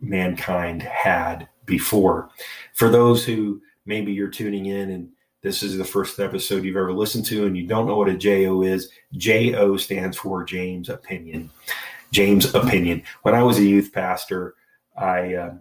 mankind 0.00 0.82
had 0.82 1.48
before. 1.64 2.28
For 2.74 2.88
those 2.88 3.24
who 3.24 3.60
maybe 3.86 4.12
you're 4.12 4.28
tuning 4.28 4.66
in 4.66 4.90
and 4.90 5.08
this 5.42 5.62
is 5.62 5.76
the 5.76 5.84
first 5.84 6.20
episode 6.20 6.64
you've 6.64 6.76
ever 6.76 6.92
listened 6.92 7.26
to 7.26 7.46
and 7.46 7.56
you 7.56 7.66
don't 7.66 7.86
know 7.86 7.96
what 7.96 8.08
a 8.08 8.16
JO 8.16 8.62
is, 8.62 8.90
JO 9.14 9.76
stands 9.76 10.16
for 10.16 10.44
James 10.44 10.88
Opinion. 10.88 11.50
James 12.12 12.54
Opinion. 12.54 13.02
When 13.22 13.34
I 13.34 13.42
was 13.42 13.58
a 13.58 13.64
youth 13.64 13.92
pastor, 13.92 14.54
I 14.96 15.34
uh, 15.34 15.54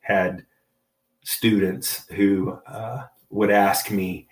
had 0.00 0.44
students 1.22 2.06
who 2.10 2.58
uh, 2.66 3.04
would 3.30 3.50
ask 3.50 3.90
me, 3.90 4.26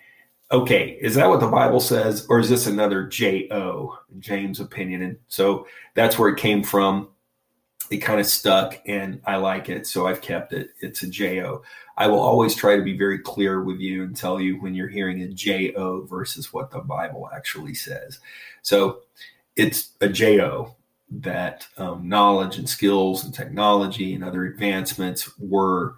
okay, 0.51 0.97
is 0.99 1.15
that 1.15 1.29
what 1.29 1.39
the 1.39 1.47
Bible 1.47 1.79
says, 1.79 2.25
or 2.29 2.39
is 2.39 2.49
this 2.49 2.67
another 2.67 3.03
J.O., 3.03 3.97
James 4.19 4.59
opinion? 4.59 5.03
And 5.03 5.17
so 5.27 5.67
that's 5.93 6.17
where 6.17 6.29
it 6.29 6.39
came 6.39 6.63
from. 6.63 7.09
It 7.89 7.97
kind 7.97 8.19
of 8.19 8.25
stuck, 8.25 8.81
and 8.85 9.21
I 9.25 9.37
like 9.37 9.69
it, 9.69 9.87
so 9.87 10.07
I've 10.07 10.21
kept 10.21 10.51
it. 10.51 10.71
It's 10.81 11.03
a 11.03 11.07
J.O. 11.07 11.61
I 11.97 12.07
will 12.07 12.19
always 12.19 12.53
try 12.53 12.75
to 12.75 12.83
be 12.83 12.97
very 12.97 13.19
clear 13.19 13.63
with 13.63 13.79
you 13.79 14.03
and 14.03 14.15
tell 14.15 14.41
you 14.41 14.61
when 14.61 14.75
you're 14.75 14.89
hearing 14.89 15.21
a 15.21 15.27
J.O. 15.29 16.05
versus 16.05 16.51
what 16.51 16.69
the 16.69 16.79
Bible 16.79 17.29
actually 17.33 17.73
says. 17.73 18.19
So 18.61 19.01
it's 19.55 19.91
a 20.01 20.09
J.O. 20.09 20.75
that 21.09 21.65
um, 21.77 22.07
knowledge 22.07 22.57
and 22.57 22.67
skills 22.67 23.23
and 23.23 23.33
technology 23.33 24.13
and 24.13 24.23
other 24.23 24.45
advancements 24.45 25.37
were 25.39 25.95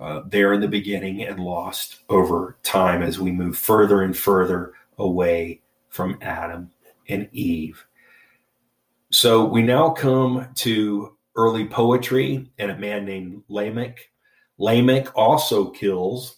uh, 0.00 0.22
there 0.26 0.52
in 0.52 0.60
the 0.60 0.68
beginning 0.68 1.22
and 1.22 1.38
lost 1.38 2.00
over 2.08 2.56
time 2.62 3.02
as 3.02 3.18
we 3.18 3.30
move 3.30 3.58
further 3.58 4.02
and 4.02 4.16
further 4.16 4.72
away 4.98 5.60
from 5.88 6.18
Adam 6.22 6.70
and 7.08 7.28
Eve. 7.32 7.84
So 9.10 9.44
we 9.44 9.62
now 9.62 9.90
come 9.90 10.48
to 10.56 11.16
early 11.36 11.66
poetry 11.66 12.50
and 12.58 12.70
a 12.70 12.78
man 12.78 13.04
named 13.04 13.42
Lamech 13.48 14.12
Lamech 14.62 15.08
also 15.16 15.70
kills, 15.70 16.36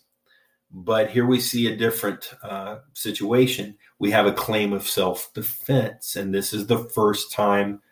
but 0.70 1.10
here 1.10 1.26
we 1.26 1.38
see 1.40 1.66
a 1.66 1.76
different 1.76 2.32
uh, 2.42 2.78
situation. 2.94 3.76
We 3.98 4.10
have 4.12 4.26
a 4.26 4.32
claim 4.32 4.72
of 4.72 4.88
self 4.88 5.30
defense, 5.34 6.16
and 6.16 6.32
this 6.34 6.54
is 6.54 6.66
the 6.66 6.78
first 6.78 7.32
time 7.32 7.82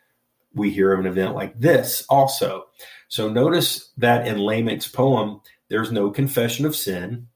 we 0.54 0.70
hear 0.70 0.92
of 0.92 1.00
an 1.00 1.06
event 1.06 1.34
like 1.34 1.58
this 1.58 2.04
also. 2.08 2.68
So 3.08 3.28
notice 3.28 3.92
that 3.98 4.26
in 4.26 4.38
Lamech's 4.38 4.88
poem, 4.88 5.42
there's 5.68 5.92
no 5.92 6.10
confession 6.10 6.64
of 6.64 6.74
sin, 6.74 7.28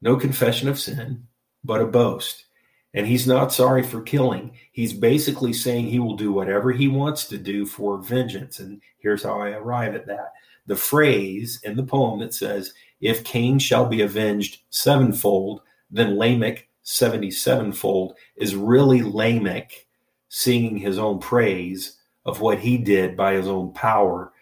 no 0.00 0.16
confession 0.16 0.68
of 0.70 0.78
sin, 0.78 1.26
but 1.62 1.82
a 1.82 1.86
boast. 1.86 2.46
And 2.94 3.06
he's 3.06 3.26
not 3.26 3.52
sorry 3.52 3.82
for 3.82 4.00
killing. 4.00 4.52
He's 4.72 4.92
basically 4.92 5.52
saying 5.52 5.86
he 5.86 5.98
will 5.98 6.16
do 6.16 6.32
whatever 6.32 6.72
he 6.72 6.88
wants 6.88 7.26
to 7.26 7.38
do 7.38 7.66
for 7.66 7.98
vengeance. 7.98 8.60
And 8.60 8.80
here's 8.98 9.22
how 9.22 9.40
I 9.40 9.50
arrive 9.50 9.94
at 9.94 10.06
that 10.06 10.32
the 10.66 10.76
phrase 10.76 11.60
in 11.64 11.76
the 11.76 11.82
poem 11.82 12.20
that 12.20 12.34
says, 12.34 12.72
If 13.00 13.24
Cain 13.24 13.58
shall 13.58 13.86
be 13.86 14.02
avenged 14.02 14.62
sevenfold, 14.70 15.62
then 15.90 16.16
Lamech 16.16 16.68
seventy-sevenfold, 16.82 18.14
is 18.36 18.54
really 18.54 19.02
Lamech 19.02 19.86
singing 20.28 20.76
his 20.76 20.98
own 20.98 21.18
praise 21.18 21.98
of 22.24 22.40
what 22.40 22.58
he 22.58 22.78
did 22.78 23.16
by 23.16 23.34
his 23.34 23.48
own 23.48 23.72
power. 23.72 24.32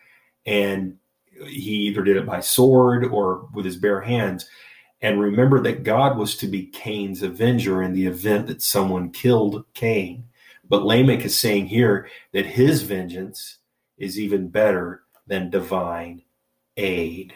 And 0.46 0.96
he 1.46 1.86
either 1.86 2.02
did 2.02 2.16
it 2.16 2.26
by 2.26 2.40
sword 2.40 3.04
or 3.04 3.48
with 3.52 3.64
his 3.64 3.76
bare 3.76 4.00
hands. 4.00 4.48
And 5.02 5.20
remember 5.20 5.60
that 5.62 5.84
God 5.84 6.16
was 6.16 6.36
to 6.36 6.46
be 6.46 6.66
Cain's 6.66 7.22
avenger 7.22 7.82
in 7.82 7.92
the 7.92 8.06
event 8.06 8.46
that 8.46 8.62
someone 8.62 9.10
killed 9.10 9.64
Cain. 9.74 10.24
But 10.68 10.84
Lamech 10.84 11.24
is 11.24 11.38
saying 11.38 11.66
here 11.66 12.08
that 12.32 12.46
his 12.46 12.82
vengeance 12.82 13.58
is 13.98 14.18
even 14.18 14.48
better 14.48 15.02
than 15.26 15.50
divine 15.50 16.22
aid. 16.76 17.34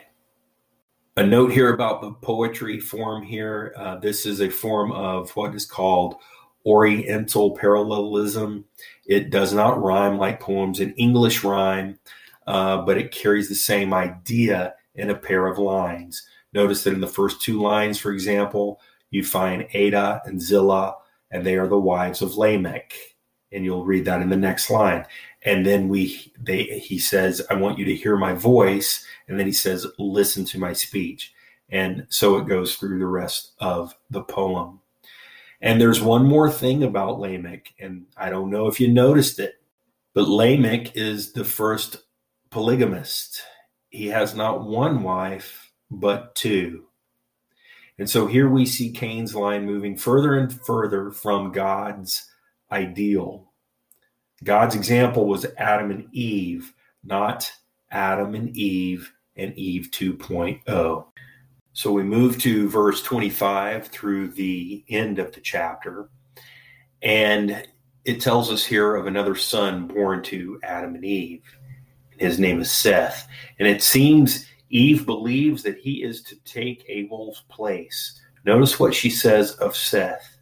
A 1.16 1.26
note 1.26 1.52
here 1.52 1.72
about 1.72 2.00
the 2.00 2.12
poetry 2.12 2.80
form 2.80 3.22
here. 3.22 3.74
Uh, 3.76 3.96
this 3.96 4.24
is 4.24 4.40
a 4.40 4.48
form 4.48 4.92
of 4.92 5.30
what 5.36 5.54
is 5.54 5.66
called 5.66 6.16
Oriental 6.64 7.56
parallelism. 7.56 8.64
It 9.06 9.30
does 9.30 9.52
not 9.52 9.82
rhyme 9.82 10.18
like 10.18 10.40
poems 10.40 10.80
in 10.80 10.94
English 10.94 11.42
rhyme, 11.44 11.98
uh, 12.46 12.78
but 12.82 12.96
it 12.96 13.12
carries 13.12 13.48
the 13.48 13.54
same 13.54 13.92
idea 13.92 14.74
in 14.94 15.10
a 15.10 15.14
pair 15.14 15.46
of 15.46 15.58
lines. 15.58 16.26
Notice 16.52 16.84
that 16.84 16.94
in 16.94 17.00
the 17.00 17.06
first 17.06 17.40
two 17.40 17.60
lines, 17.60 17.98
for 17.98 18.12
example, 18.12 18.80
you 19.10 19.24
find 19.24 19.66
Ada 19.72 20.22
and 20.24 20.40
Zillah, 20.40 20.96
and 21.30 21.44
they 21.44 21.56
are 21.56 21.68
the 21.68 21.78
wives 21.78 22.22
of 22.22 22.36
Lamech. 22.36 22.92
And 23.52 23.64
you'll 23.64 23.84
read 23.84 24.04
that 24.04 24.22
in 24.22 24.28
the 24.28 24.36
next 24.36 24.70
line. 24.70 25.04
And 25.42 25.66
then 25.66 25.88
we 25.88 26.32
they 26.38 26.78
he 26.78 26.98
says 26.98 27.42
i 27.50 27.54
want 27.54 27.78
you 27.78 27.84
to 27.86 27.94
hear 27.94 28.16
my 28.16 28.32
voice. 28.32 29.04
And 29.26 29.38
then 29.38 29.46
he 29.46 29.52
says 29.52 29.86
listen 29.98 30.44
to 30.46 30.58
my 30.58 30.72
speech. 30.72 31.32
And 31.68 32.06
so 32.10 32.36
it 32.36 32.46
goes 32.46 32.76
through 32.76 32.98
the 32.98 33.06
rest 33.06 33.52
of 33.58 33.96
the 34.10 34.22
poem. 34.22 34.80
And 35.60 35.80
there's 35.80 36.00
one 36.00 36.26
more 36.26 36.50
thing 36.50 36.84
about 36.84 37.18
lamech 37.18 37.74
and 37.78 38.06
i 38.16 38.30
don't 38.30 38.50
know 38.50 38.66
if 38.66 38.80
you 38.80 38.88
noticed 38.88 39.38
it 39.38 39.60
but 40.14 40.28
lamech 40.28 40.96
is 40.96 41.32
the 41.32 41.44
first 41.44 41.98
polygamist. 42.50 43.42
He 43.90 44.08
has 44.08 44.34
not 44.34 44.66
one 44.66 45.02
wife 45.02 45.69
but 45.90 46.34
two 46.34 46.84
and 47.98 48.08
so 48.08 48.26
here 48.26 48.48
we 48.48 48.64
see 48.64 48.90
cain's 48.90 49.34
line 49.34 49.64
moving 49.66 49.96
further 49.96 50.38
and 50.38 50.52
further 50.64 51.10
from 51.10 51.52
god's 51.52 52.26
ideal 52.72 53.50
God's 54.42 54.74
example 54.74 55.26
was 55.26 55.46
Adam 55.58 55.90
and 55.90 56.08
Eve, 56.12 56.72
not 57.04 57.50
Adam 57.90 58.34
and 58.34 58.56
Eve 58.56 59.12
and 59.36 59.54
Eve 59.56 59.90
2.0. 59.90 61.04
So 61.72 61.92
we 61.92 62.02
move 62.02 62.38
to 62.40 62.68
verse 62.68 63.02
25 63.02 63.88
through 63.88 64.28
the 64.28 64.84
end 64.88 65.18
of 65.18 65.32
the 65.32 65.40
chapter, 65.40 66.08
and 67.02 67.66
it 68.04 68.20
tells 68.20 68.50
us 68.50 68.64
here 68.64 68.96
of 68.96 69.06
another 69.06 69.34
son 69.34 69.86
born 69.86 70.22
to 70.24 70.58
Adam 70.62 70.94
and 70.94 71.04
Eve. 71.04 71.42
His 72.16 72.38
name 72.38 72.60
is 72.60 72.70
Seth. 72.70 73.28
And 73.58 73.68
it 73.68 73.82
seems 73.82 74.46
Eve 74.70 75.04
believes 75.04 75.62
that 75.64 75.78
he 75.78 76.02
is 76.02 76.22
to 76.22 76.36
take 76.44 76.84
Abel's 76.88 77.44
place, 77.48 78.20
Notice 78.44 78.80
what 78.80 78.94
she 78.94 79.10
says 79.10 79.52
of 79.56 79.76
Seth. 79.76 80.38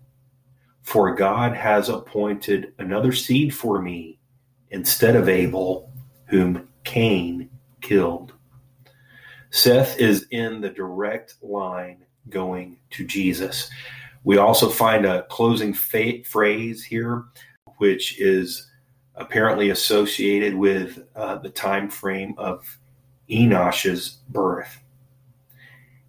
For 0.82 1.14
God 1.14 1.54
has 1.54 1.88
appointed 1.88 2.72
another 2.78 3.12
seed 3.12 3.54
for 3.54 3.82
me 3.82 4.18
instead 4.70 5.16
of 5.16 5.28
Abel, 5.28 5.92
whom 6.26 6.68
Cain 6.84 7.50
killed. 7.80 8.34
Seth 9.50 9.98
is 9.98 10.26
in 10.30 10.60
the 10.60 10.70
direct 10.70 11.42
line 11.42 12.04
going 12.28 12.78
to 12.90 13.04
Jesus. 13.04 13.68
We 14.24 14.36
also 14.36 14.68
find 14.68 15.04
a 15.04 15.24
closing 15.24 15.74
phrase 15.74 16.84
here, 16.84 17.24
which 17.78 18.20
is 18.20 18.70
apparently 19.16 19.70
associated 19.70 20.54
with 20.54 21.00
uh, 21.16 21.38
the 21.38 21.50
time 21.50 21.90
frame 21.90 22.34
of 22.38 22.78
Enosh's 23.30 24.18
birth. 24.28 24.80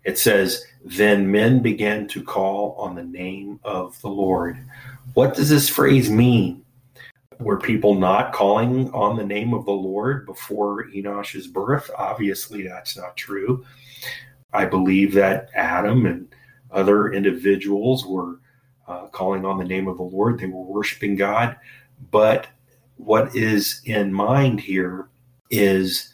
It 0.04 0.18
says, 0.18 0.64
Then 0.84 1.32
men 1.32 1.62
began 1.62 2.08
to 2.10 2.24
call 2.24 2.74
on 2.78 2.96
the 2.96 3.04
name 3.04 3.60
of 3.64 4.00
the 4.02 4.10
Lord. 4.10 4.58
What 5.14 5.36
does 5.36 5.50
this 5.50 5.70
phrase 5.70 6.10
mean? 6.10 6.64
Were 7.40 7.60
people 7.60 7.96
not 7.96 8.34
calling 8.34 8.92
on 8.92 9.16
the 9.16 9.26
name 9.26 9.54
of 9.54 9.66
the 9.66 9.72
Lord 9.72 10.26
before 10.26 10.88
Enosh's 10.90 11.48
birth? 11.48 11.90
Obviously, 11.98 12.68
that's 12.68 12.98
not 12.98 13.16
true. 13.16 13.66
I 14.52 14.66
believe 14.66 15.14
that 15.14 15.50
Adam 15.54 16.06
and 16.06 16.28
other 16.72 17.14
individuals 17.14 18.06
were 18.06 18.40
uh, 18.88 19.08
calling 19.08 19.46
on 19.46 19.58
the 19.58 19.64
name 19.66 19.88
of 19.88 19.98
the 19.98 20.04
Lord. 20.04 20.40
They 20.40 20.48
were 20.48 20.64
worshiping 20.64 21.16
God. 21.16 21.56
But 22.12 22.48
what 22.98 23.36
is 23.36 23.82
in 23.86 24.12
mind 24.12 24.60
here 24.60 25.10
is 25.50 26.14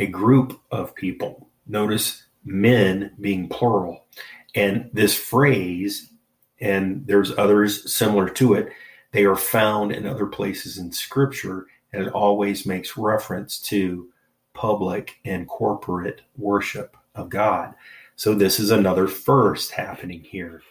a 0.00 0.06
group 0.06 0.58
of 0.70 0.94
people. 0.94 1.48
Notice 1.66 2.24
men 2.42 3.12
being 3.20 3.48
plural. 3.48 4.06
And 4.54 4.88
this 4.94 5.14
phrase, 5.16 6.10
and 6.60 7.06
there's 7.06 7.36
others 7.36 7.94
similar 7.94 8.28
to 8.30 8.54
it, 8.54 8.70
they 9.12 9.24
are 9.24 9.36
found 9.36 9.92
in 9.92 10.06
other 10.06 10.26
places 10.26 10.78
in 10.78 10.90
Scripture, 10.90 11.66
and 11.92 12.06
it 12.06 12.12
always 12.14 12.64
makes 12.64 12.96
reference 12.96 13.58
to 13.60 14.08
public 14.54 15.16
and 15.26 15.46
corporate 15.46 16.22
worship 16.38 16.96
of 17.14 17.28
God. 17.28 17.74
So 18.16 18.34
this 18.34 18.58
is 18.58 18.70
another 18.70 19.06
first 19.06 19.70
happening 19.70 20.20
here. 20.22 20.62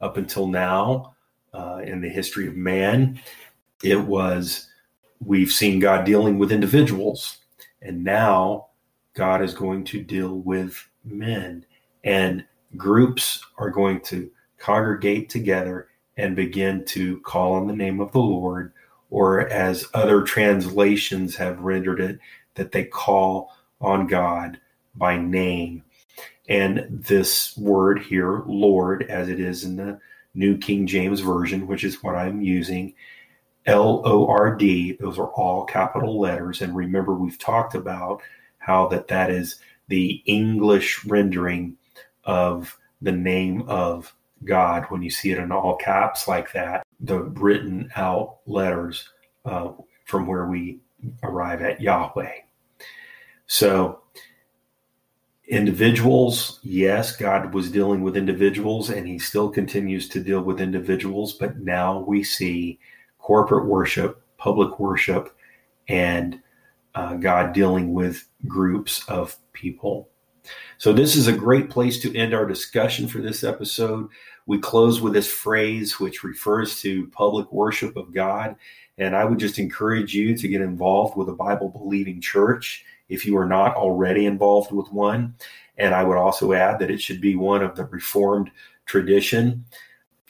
Up 0.00 0.16
until 0.16 0.46
now, 0.46 1.14
uh, 1.52 1.82
in 1.84 2.00
the 2.00 2.08
history 2.08 2.48
of 2.48 2.56
man, 2.56 3.20
it 3.84 4.00
was 4.00 4.68
we've 5.20 5.52
seen 5.52 5.78
God 5.78 6.06
dealing 6.06 6.38
with 6.38 6.50
individuals, 6.50 7.38
and 7.82 8.04
now 8.04 8.66
God 9.14 9.42
is 9.42 9.54
going 9.54 9.84
to 9.84 10.02
deal 10.02 10.38
with 10.38 10.88
men, 11.04 11.66
and 12.04 12.44
groups 12.76 13.44
are 13.58 13.70
going 13.70 14.00
to 14.02 14.30
congregate 14.58 15.28
together 15.28 15.88
and 16.16 16.36
begin 16.36 16.84
to 16.84 17.20
call 17.20 17.54
on 17.54 17.66
the 17.66 17.76
name 17.76 18.00
of 18.00 18.12
the 18.12 18.20
Lord, 18.20 18.72
or 19.10 19.48
as 19.48 19.88
other 19.94 20.22
translations 20.22 21.36
have 21.36 21.60
rendered 21.60 22.00
it, 22.00 22.18
that 22.54 22.72
they 22.72 22.84
call 22.84 23.54
on 23.80 24.06
God 24.06 24.60
by 24.94 25.16
name. 25.16 25.82
And 26.48 26.86
this 26.88 27.56
word 27.56 28.00
here, 28.02 28.42
Lord, 28.46 29.04
as 29.04 29.28
it 29.28 29.40
is 29.40 29.64
in 29.64 29.76
the 29.76 29.98
New 30.34 30.56
King 30.58 30.86
James 30.86 31.20
Version, 31.20 31.66
which 31.66 31.84
is 31.84 32.02
what 32.02 32.14
I'm 32.14 32.40
using, 32.40 32.94
L 33.66 34.02
O 34.04 34.26
R 34.26 34.54
D, 34.56 34.96
those 35.00 35.18
are 35.18 35.28
all 35.28 35.64
capital 35.64 36.20
letters. 36.20 36.62
And 36.62 36.74
remember, 36.74 37.14
we've 37.14 37.38
talked 37.38 37.74
about 37.74 38.22
how 38.58 38.88
that 38.88 39.08
that 39.08 39.30
is 39.30 39.56
the 39.88 40.22
English 40.26 41.04
rendering 41.04 41.76
of 42.24 42.78
the 43.00 43.12
name 43.12 43.62
of 43.68 44.14
God. 44.44 44.86
When 44.88 45.02
you 45.02 45.10
see 45.10 45.30
it 45.30 45.38
in 45.38 45.52
all 45.52 45.76
caps 45.76 46.26
like 46.26 46.52
that, 46.52 46.84
the 47.00 47.22
written 47.22 47.90
out 47.96 48.38
letters 48.46 49.08
uh, 49.44 49.72
from 50.04 50.26
where 50.26 50.46
we 50.46 50.80
arrive 51.22 51.62
at 51.62 51.80
Yahweh. 51.80 52.32
So 53.46 54.00
individuals, 55.48 56.60
yes, 56.62 57.16
God 57.16 57.52
was 57.52 57.70
dealing 57.70 58.02
with 58.02 58.16
individuals 58.16 58.88
and 58.88 59.06
he 59.06 59.18
still 59.18 59.50
continues 59.50 60.08
to 60.10 60.20
deal 60.20 60.40
with 60.40 60.60
individuals, 60.60 61.34
but 61.34 61.58
now 61.58 61.98
we 62.00 62.22
see 62.22 62.78
corporate 63.22 63.66
worship, 63.66 64.22
public 64.36 64.78
worship, 64.78 65.34
and 65.88 66.40
uh, 66.94 67.14
God 67.14 67.54
dealing 67.54 67.94
with 67.94 68.28
groups 68.46 69.08
of 69.08 69.36
people. 69.52 70.10
So, 70.76 70.92
this 70.92 71.14
is 71.16 71.28
a 71.28 71.32
great 71.32 71.70
place 71.70 72.00
to 72.00 72.16
end 72.16 72.34
our 72.34 72.44
discussion 72.44 73.08
for 73.08 73.18
this 73.18 73.44
episode. 73.44 74.08
We 74.46 74.58
close 74.58 75.00
with 75.00 75.12
this 75.12 75.30
phrase, 75.32 76.00
which 76.00 76.24
refers 76.24 76.80
to 76.80 77.06
public 77.08 77.50
worship 77.52 77.96
of 77.96 78.12
God. 78.12 78.56
And 78.98 79.16
I 79.16 79.24
would 79.24 79.38
just 79.38 79.58
encourage 79.58 80.14
you 80.14 80.36
to 80.36 80.48
get 80.48 80.60
involved 80.60 81.16
with 81.16 81.28
a 81.28 81.34
Bible 81.34 81.68
believing 81.68 82.20
church 82.20 82.84
if 83.08 83.24
you 83.24 83.36
are 83.38 83.46
not 83.46 83.76
already 83.76 84.26
involved 84.26 84.72
with 84.72 84.92
one. 84.92 85.34
And 85.78 85.94
I 85.94 86.02
would 86.04 86.18
also 86.18 86.52
add 86.52 86.78
that 86.80 86.90
it 86.90 87.00
should 87.00 87.20
be 87.20 87.36
one 87.36 87.62
of 87.62 87.76
the 87.76 87.84
Reformed 87.84 88.50
tradition. 88.84 89.64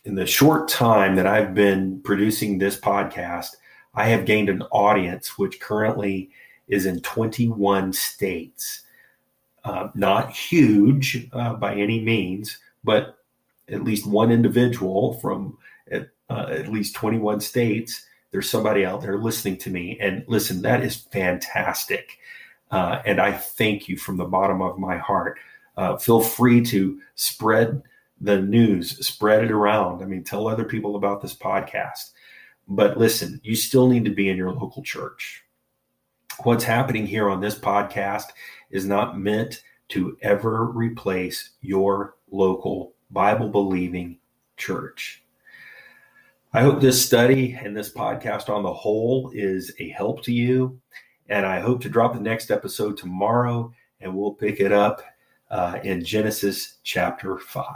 In 0.05 0.17
the 0.17 0.27
short 0.27 0.69
time 0.69 1.15
that 1.15 1.29
I've 1.29 1.55
been 1.55 2.01
producing 2.01 2.59
this 2.59 2.79
podcast, 2.79 3.55
I 3.95 4.09
have 4.09 4.25
gained 4.25 4.49
an 4.49 4.63
audience 4.73 5.39
which 5.39 5.61
currently 5.61 6.31
is 6.67 6.87
in 6.87 7.01
21 7.03 7.93
states. 7.93 8.83
Uh, 9.65 9.91
not 9.95 10.33
huge 10.33 11.29
uh, 11.33 11.55
by 11.55 11.77
any 11.77 12.01
means, 12.01 12.59
but 12.83 13.19
at 13.69 13.85
least 13.85 14.05
one 14.05 14.33
individual 14.33 15.15
from 15.21 15.57
at, 15.91 16.09
uh, 16.29 16.47
at 16.51 16.73
least 16.73 16.97
21 16.97 17.41
states. 17.41 18.05
There's 18.33 18.51
somebody 18.51 18.85
out 18.85 19.03
there 19.03 19.19
listening 19.19 19.59
to 19.59 19.71
me. 19.71 19.99
And 20.01 20.25
listen, 20.27 20.63
that 20.63 20.83
is 20.83 20.97
fantastic. 20.97 22.19
Uh, 22.73 23.03
and 23.07 23.21
I 23.21 23.31
thank 23.31 23.89
you 23.89 23.97
from 23.97 24.17
the 24.17 24.25
bottom 24.25 24.63
of 24.63 24.81
my 24.81 24.97
heart. 24.97 25.39
Uh, 25.77 25.97
feel 25.97 26.21
free 26.21 26.61
to 26.65 27.01
spread 27.15 27.83
the 28.23 28.41
news, 28.41 29.05
spread 29.05 29.43
it 29.43 29.51
around. 29.51 30.01
I 30.01 30.07
mean, 30.07 30.23
tell 30.23 30.47
other 30.47 30.65
people 30.65 30.95
about 30.95 31.21
this 31.21 31.35
podcast. 31.35 32.13
But 32.69 32.97
listen, 32.97 33.41
you 33.43 33.57
still 33.57 33.89
need 33.89 34.05
to 34.05 34.15
be 34.15 34.29
in 34.29 34.37
your 34.37 34.53
local 34.53 34.83
church. 34.83 35.43
What's 36.45 36.65
happening 36.65 37.05
here 37.05 37.29
on 37.29 37.41
this 37.41 37.59
podcast 37.59 38.27
is 38.71 38.87
not 38.87 39.19
meant 39.19 39.65
to 39.89 40.17
ever 40.23 40.67
replace 40.67 41.51
your 41.61 42.15
local 42.31 42.95
Bible 43.11 43.49
believing 43.49 44.19
church. 44.57 45.25
I 46.55 46.63
hope 46.63 46.81
this 46.81 47.05
study 47.05 47.59
and 47.61 47.77
this 47.77 47.93
podcast 47.93 48.49
on 48.49 48.63
the 48.63 48.73
whole 48.73 49.33
is 49.35 49.75
a 49.81 49.89
help 49.89 50.23
to 50.25 50.33
you. 50.33 50.81
And 51.29 51.45
I 51.45 51.61
hope 51.61 51.83
to 51.83 51.89
drop 51.89 52.15
the 52.15 52.21
next 52.21 52.51
episode 52.51 52.97
tomorrow, 52.97 53.73
and 54.01 54.15
we'll 54.15 54.35
pick 54.35 54.61
it 54.61 54.71
up 54.71 55.03
uh, 55.51 55.79
in 55.83 56.05
Genesis 56.05 56.79
chapter 56.85 57.39
5. 57.39 57.67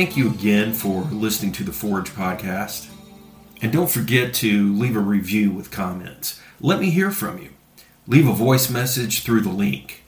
Thank 0.00 0.16
you 0.16 0.30
again 0.30 0.72
for 0.72 1.02
listening 1.12 1.52
to 1.52 1.62
the 1.62 1.74
Forge 1.74 2.14
podcast. 2.14 2.88
And 3.60 3.70
don't 3.70 3.90
forget 3.90 4.32
to 4.36 4.72
leave 4.72 4.96
a 4.96 4.98
review 4.98 5.50
with 5.50 5.70
comments. 5.70 6.40
Let 6.58 6.80
me 6.80 6.88
hear 6.88 7.10
from 7.10 7.36
you. 7.36 7.50
Leave 8.06 8.26
a 8.26 8.32
voice 8.32 8.70
message 8.70 9.22
through 9.22 9.42
the 9.42 9.50
link. 9.50 10.02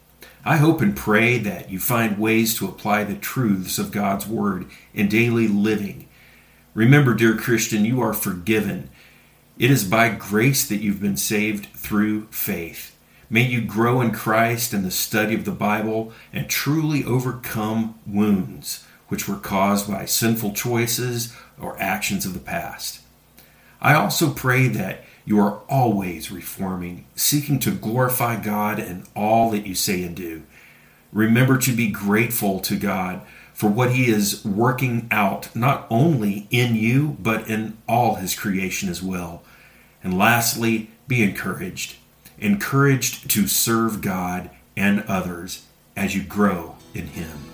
I 0.46 0.56
hope 0.56 0.80
and 0.80 0.96
pray 0.96 1.36
that 1.36 1.68
you 1.68 1.78
find 1.78 2.18
ways 2.18 2.56
to 2.56 2.66
apply 2.66 3.04
the 3.04 3.16
truths 3.16 3.78
of 3.78 3.92
God's 3.92 4.26
Word 4.26 4.64
in 4.94 5.10
daily 5.10 5.46
living. 5.46 6.08
Remember, 6.72 7.12
dear 7.12 7.36
Christian, 7.36 7.84
you 7.84 8.00
are 8.00 8.14
forgiven. 8.14 8.88
It 9.58 9.70
is 9.70 9.84
by 9.84 10.08
grace 10.08 10.66
that 10.68 10.80
you've 10.80 11.02
been 11.02 11.18
saved 11.18 11.66
through 11.76 12.28
faith. 12.30 12.96
May 13.28 13.42
you 13.42 13.60
grow 13.60 14.00
in 14.00 14.12
Christ 14.12 14.72
in 14.72 14.84
the 14.84 14.90
study 14.90 15.34
of 15.34 15.44
the 15.44 15.50
Bible 15.50 16.14
and 16.32 16.48
truly 16.48 17.04
overcome 17.04 17.98
wounds 18.06 18.86
which 19.12 19.28
were 19.28 19.36
caused 19.36 19.90
by 19.90 20.06
sinful 20.06 20.54
choices 20.54 21.36
or 21.60 21.78
actions 21.78 22.24
of 22.24 22.32
the 22.32 22.40
past. 22.40 23.02
I 23.78 23.92
also 23.92 24.32
pray 24.32 24.68
that 24.68 25.04
you 25.26 25.38
are 25.38 25.60
always 25.68 26.32
reforming, 26.32 27.04
seeking 27.14 27.58
to 27.58 27.72
glorify 27.72 28.40
God 28.40 28.78
in 28.78 29.04
all 29.14 29.50
that 29.50 29.66
you 29.66 29.74
say 29.74 30.02
and 30.02 30.16
do. 30.16 30.44
Remember 31.12 31.58
to 31.58 31.72
be 31.72 31.90
grateful 31.90 32.58
to 32.60 32.74
God 32.74 33.20
for 33.52 33.68
what 33.68 33.92
He 33.92 34.06
is 34.08 34.42
working 34.46 35.08
out, 35.10 35.54
not 35.54 35.86
only 35.90 36.48
in 36.50 36.74
you, 36.74 37.18
but 37.20 37.46
in 37.50 37.76
all 37.86 38.14
His 38.14 38.34
creation 38.34 38.88
as 38.88 39.02
well. 39.02 39.42
And 40.02 40.16
lastly, 40.16 40.88
be 41.06 41.22
encouraged. 41.22 41.96
Encouraged 42.38 43.28
to 43.32 43.46
serve 43.46 44.00
God 44.00 44.48
and 44.74 45.02
others 45.02 45.66
as 45.94 46.16
you 46.16 46.22
grow 46.22 46.76
in 46.94 47.08
Him. 47.08 47.51